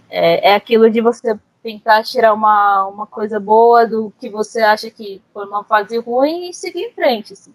[0.09, 1.37] É, é aquilo de você
[1.67, 6.49] tentar tirar uma, uma coisa boa do que você acha que foi uma fase ruim
[6.49, 7.53] e seguir em frente, assim.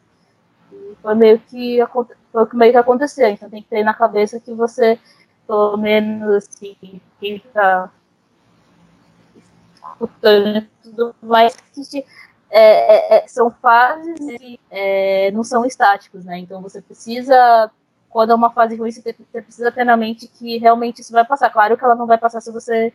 [0.70, 1.78] E foi meio que
[2.30, 3.26] foi meio que aconteceu.
[3.30, 4.98] Então tem que ter na cabeça que você,
[5.46, 6.76] pelo menos assim,
[7.18, 7.90] quem tá
[9.94, 12.04] escutando tudo mais que
[12.50, 16.36] é, é, é, são fases e é, não são estáticos, né?
[16.36, 17.70] Então você precisa,
[18.10, 21.48] quando é uma fase ruim, você, precisa ter na mente que realmente isso vai passar.
[21.48, 22.92] Claro que ela não vai passar se você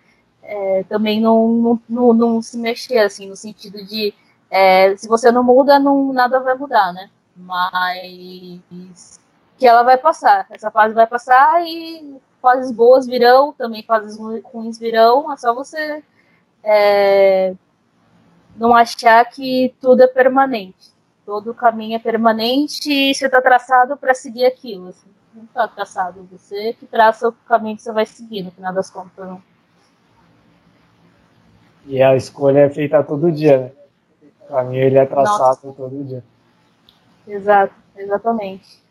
[0.48, 4.14] é, também não, não, não, se mexer, assim, no sentido de
[4.50, 7.10] é, se você não muda, não, nada vai mudar, né?
[7.36, 9.20] Mas
[9.58, 14.80] que ela vai passar, essa fase vai passar e fases boas virão, também fases ruins
[14.80, 16.04] virão, é só você
[16.64, 17.54] é,
[18.56, 20.96] não achar que tudo é permanente.
[21.26, 24.88] Todo caminho é permanente e você está traçado para seguir aquilo.
[24.88, 25.10] Assim.
[25.34, 26.28] Não está traçado.
[26.32, 29.28] Você que traça o caminho que você vai seguir, no final das contas.
[29.28, 29.42] Não.
[31.88, 33.72] E a escolha é feita todo dia, né?
[34.42, 35.74] O caminho ele é traçado Nossa.
[35.74, 36.24] todo dia.
[37.26, 38.82] Exato, exatamente.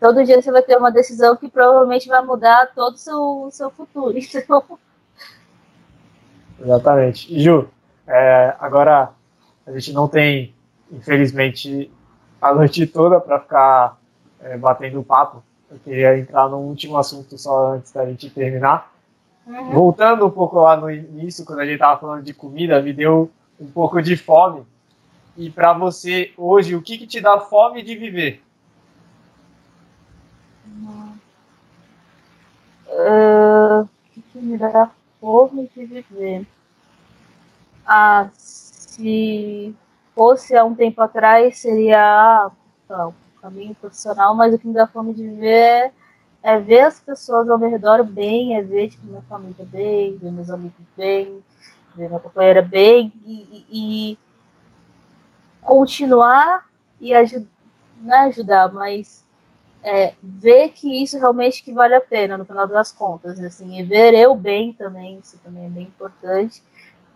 [0.00, 3.70] Todo dia você vai ter uma decisão que provavelmente vai mudar todo o seu, seu
[3.70, 4.16] futuro.
[4.34, 4.78] Então...
[6.60, 7.40] Exatamente.
[7.40, 7.68] Ju,
[8.06, 9.10] é, agora,
[9.66, 10.54] a gente não tem,
[10.90, 11.90] infelizmente,
[12.40, 13.98] a noite toda para ficar
[14.40, 15.42] é, batendo papo.
[15.70, 18.90] Eu queria entrar no último assunto só antes da gente terminar.
[19.48, 19.70] Uhum.
[19.70, 23.30] Voltando um pouco lá no início, quando a gente estava falando de comida, me deu
[23.58, 24.66] um pouco de fome.
[25.38, 28.42] E para você hoje, o que, que te dá fome de viver?
[32.90, 36.46] Uh, o que, que me dá fome de viver?
[37.86, 39.74] Ah, se
[40.14, 42.50] fosse há um tempo atrás, seria
[42.90, 45.92] ah, o caminho profissional, mas o que me dá fome de viver é,
[46.42, 50.30] é ver as pessoas ao meu redor bem, é ver tipo, minha família bem, ver
[50.30, 51.42] meus amigos bem,
[51.94, 54.18] ver minha companheira bem e, e
[55.60, 56.66] continuar
[57.00, 57.48] e ajudar,
[58.00, 59.24] não é ajudar, mas
[59.82, 63.82] é, ver que isso realmente que vale a pena no final das contas, assim, e
[63.82, 66.62] ver eu bem também, isso também é bem importante.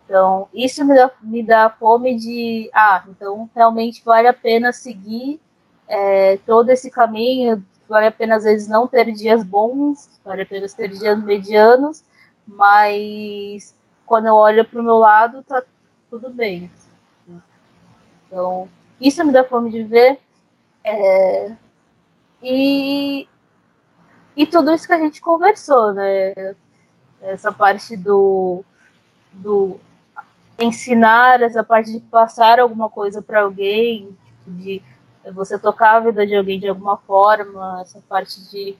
[0.04, 5.40] Então, isso me dá, me dá fome de, ah, então realmente vale a pena seguir
[5.88, 10.46] é, todo esse caminho, vale a pena às vezes não ter dias bons, vale a
[10.46, 12.02] pena ter dias medianos,
[12.46, 13.74] mas
[14.06, 15.62] quando eu olho para o meu lado, tá
[16.08, 16.70] tudo bem.
[18.26, 18.66] Então,
[18.98, 20.18] isso me dá fome de ver.
[20.82, 21.54] É,
[22.42, 23.28] e,
[24.34, 26.32] e tudo isso que a gente conversou, né?
[27.20, 28.64] Essa parte do,
[29.32, 29.78] do
[30.58, 34.16] ensinar, essa parte de passar alguma coisa para alguém,
[34.46, 34.82] de
[35.30, 38.76] você tocar a vida de alguém de alguma forma, essa parte de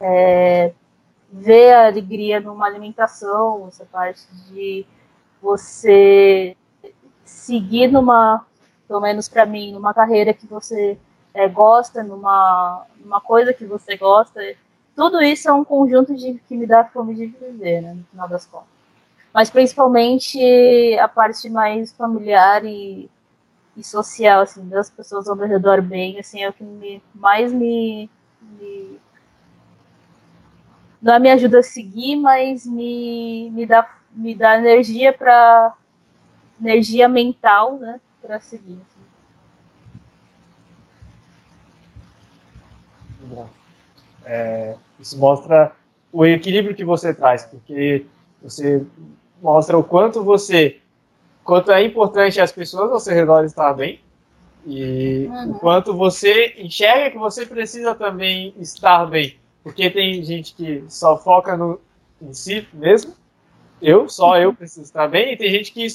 [0.00, 0.72] é,
[1.32, 4.84] ver a alegria numa alimentação, essa parte de
[5.40, 6.56] você
[7.24, 8.44] seguir numa,
[8.86, 10.98] pelo menos para mim, numa carreira que você
[11.34, 14.40] é, gosta, numa, numa coisa que você gosta.
[14.96, 18.28] Tudo isso é um conjunto de que me dá fome de viver, né, no final
[18.28, 18.66] das contas.
[19.32, 23.08] Mas principalmente a parte mais familiar e,
[23.78, 27.52] e social, assim, das pessoas ao meu redor bem, assim, é o que me, mais
[27.52, 28.10] me,
[28.42, 28.98] me
[31.00, 35.76] não me ajuda a seguir, mas me, me, dá, me dá energia para
[36.60, 38.80] energia mental, né, para seguir.
[43.30, 43.46] Assim.
[44.24, 45.70] É, isso mostra
[46.12, 48.04] o equilíbrio que você traz, porque
[48.42, 48.84] você
[49.40, 50.80] mostra o quanto você,
[51.48, 54.00] quanto é importante as pessoas ao seu redor estar bem
[54.66, 55.52] e uhum.
[55.52, 61.16] o quanto você enxerga que você precisa também estar bem, porque tem gente que só
[61.16, 61.80] foca no
[62.20, 63.14] em si mesmo,
[63.80, 65.86] eu, só eu preciso estar bem, e tem gente que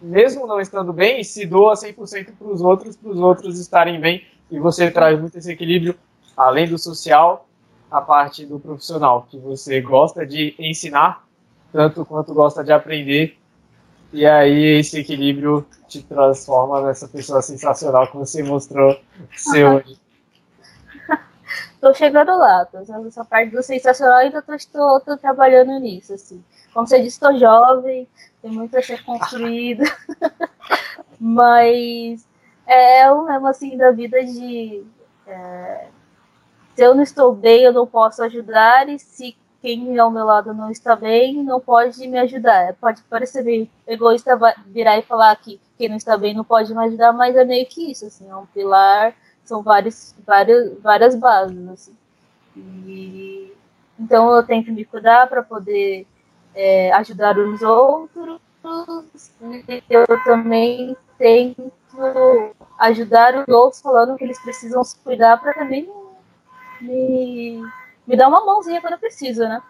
[0.00, 4.24] mesmo não estando bem, se doa 100% para os outros, para os outros estarem bem,
[4.50, 5.94] e você traz muito esse equilíbrio
[6.34, 7.46] além do social,
[7.90, 11.26] a parte do profissional, que você gosta de ensinar
[11.70, 13.36] tanto quanto gosta de aprender.
[14.16, 18.98] E aí esse equilíbrio te transforma nessa pessoa sensacional que você mostrou
[19.36, 20.00] ser hoje.
[21.78, 26.14] tô chegando lá, tô usando essa parte do sensacional e ainda tô, tô, trabalhando nisso,
[26.14, 26.42] assim.
[26.72, 28.08] Como você disse, estou jovem,
[28.40, 29.84] tem muito a ser construído,
[31.20, 32.26] mas
[32.66, 34.82] é o mesmo assim da vida de
[35.26, 35.88] é,
[36.74, 39.36] se eu não estou bem, eu não posso ajudar, e se
[39.66, 42.74] quem ao meu lado não está bem, não pode me ajudar.
[42.74, 44.38] Pode parecer meio egoísta
[44.68, 47.66] virar e falar que quem não está bem não pode me ajudar, mas é meio
[47.66, 49.12] que isso, assim, é um pilar,
[49.42, 51.96] são vários, várias, várias bases, assim.
[52.56, 53.52] E,
[53.98, 56.06] então eu tento me cuidar para poder
[56.54, 58.40] é, ajudar os outros,
[59.90, 61.74] eu também tento
[62.78, 66.14] ajudar os outros falando que eles precisam se cuidar para também não
[66.80, 67.62] me,
[68.06, 69.62] me dá uma mãozinha quando eu preciso, né?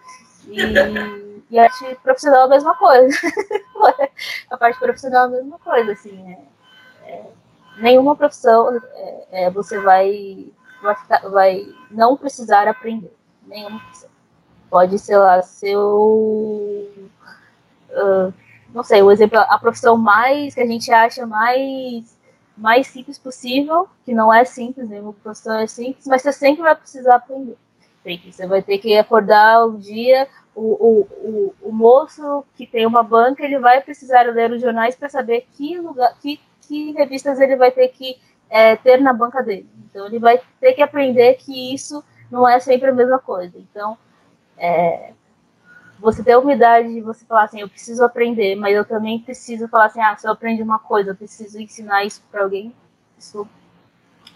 [0.47, 3.17] E, e a arte profissional é a mesma coisa.
[4.51, 6.37] a parte profissional é a mesma coisa, assim.
[7.05, 7.27] É, é,
[7.79, 10.53] nenhuma profissão é, é você vai,
[10.83, 13.13] vai, ficar, vai não precisar aprender.
[13.47, 14.11] Nenhuma profissão.
[14.69, 16.89] Pode, sei lá, ser o.
[17.91, 18.33] Uh,
[18.75, 22.17] não sei, o exemplo, a profissão mais que a gente acha mais
[22.57, 26.75] mais simples possível, que não é simples, nenhuma profissão é simples, mas você sempre vai
[26.75, 27.57] precisar aprender.
[28.31, 33.03] Você vai ter que acordar um dia, o, o, o, o moço que tem uma
[33.03, 37.57] banca, ele vai precisar ler os jornais para saber que, lugar, que, que revistas ele
[37.57, 38.17] vai ter que
[38.49, 39.69] é, ter na banca dele.
[39.91, 43.59] Então ele vai ter que aprender que isso não é sempre a mesma coisa.
[43.59, 43.99] Então,
[44.57, 45.13] é,
[45.99, 49.67] você ter a humildade de você falar assim, eu preciso aprender, mas eu também preciso
[49.69, 52.75] falar assim, ah, se eu aprendo uma coisa, eu preciso ensinar isso para alguém.
[53.19, 53.49] Isso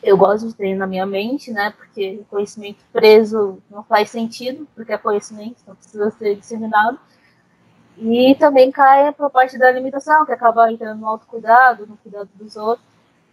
[0.03, 1.73] eu gosto de ter na minha mente, né?
[1.77, 6.99] Porque conhecimento preso não faz sentido, porque é conhecimento, então precisa ser disseminado.
[7.99, 12.31] E também cai para a parte da limitação, que acaba entrando no autocuidado, no cuidado
[12.35, 12.87] dos outros.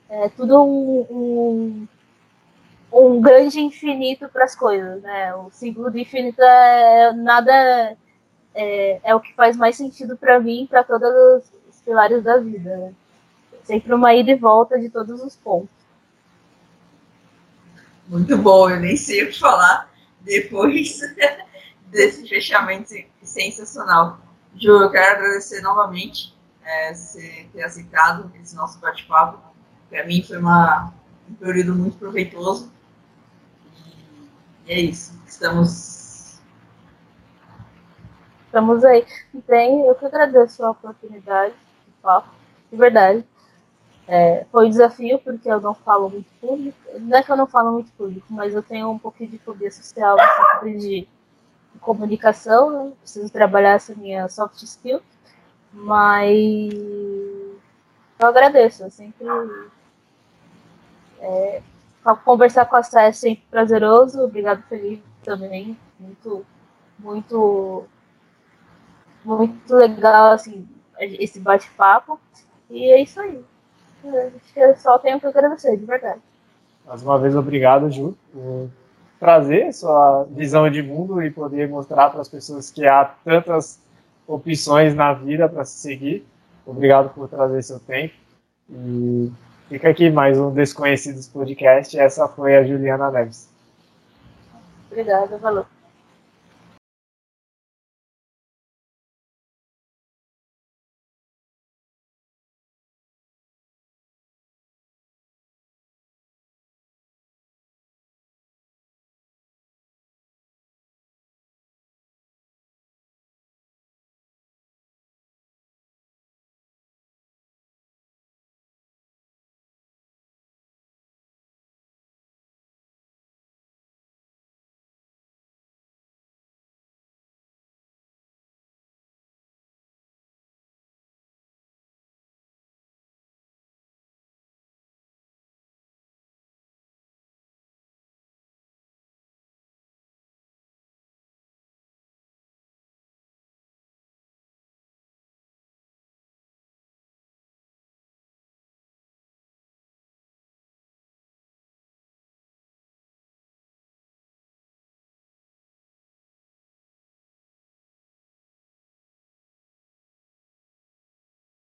[0.09, 1.87] É tudo um, um,
[2.91, 5.33] um grande infinito para as coisas, né?
[5.35, 7.97] O símbolo do infinito é nada
[8.53, 11.49] é, é o que faz mais sentido para mim, para todas
[11.87, 12.75] pilares da vida.
[12.75, 12.93] Né?
[13.63, 15.76] Sempre uma ida e volta de todos os pontos.
[18.07, 20.99] Muito bom, eu nem sei o que falar depois
[21.87, 24.19] desse fechamento sensacional.
[24.55, 29.39] Ju, eu quero agradecer novamente é, você ter aceitado esse nosso bate-papo.
[29.89, 30.93] Para mim foi uma,
[31.29, 32.71] um período muito proveitoso.
[34.65, 35.19] E, é isso.
[35.27, 36.39] Estamos.
[38.45, 39.05] Estamos aí.
[39.47, 41.53] Bem, eu que agradeço a oportunidade
[41.85, 42.29] de papo,
[42.71, 43.25] de verdade.
[44.07, 46.77] É, foi um desafio porque eu não falo muito público.
[46.99, 49.69] Não é que eu não falo muito público, mas eu tenho um pouquinho de fobia
[49.69, 50.15] social,
[50.63, 51.07] de
[51.81, 52.93] comunicação, né?
[53.01, 55.01] preciso trabalhar essa minha soft skill,
[55.71, 56.73] mas
[58.19, 59.25] eu agradeço, eu sempre
[61.19, 61.61] é,
[62.25, 66.45] conversar com a Sé é sempre prazeroso, obrigado Felipe também, muito,
[66.97, 67.85] muito,
[69.23, 70.67] muito legal assim,
[70.99, 72.19] esse bate-papo,
[72.69, 73.43] e é isso aí.
[74.55, 76.19] Eu só tenho que agradecer, de verdade.
[76.85, 78.69] Mais uma vez, obrigado, Ju, por
[79.19, 83.79] trazer sua visão de mundo e poder mostrar para as pessoas que há tantas
[84.27, 86.25] opções na vida para se seguir.
[86.65, 88.13] Obrigado por trazer seu tempo.
[88.69, 89.31] E
[89.69, 91.97] fica aqui mais um Desconhecidos Podcast.
[91.97, 93.49] Essa foi a Juliana Neves.
[94.89, 95.65] Obrigada, valeu.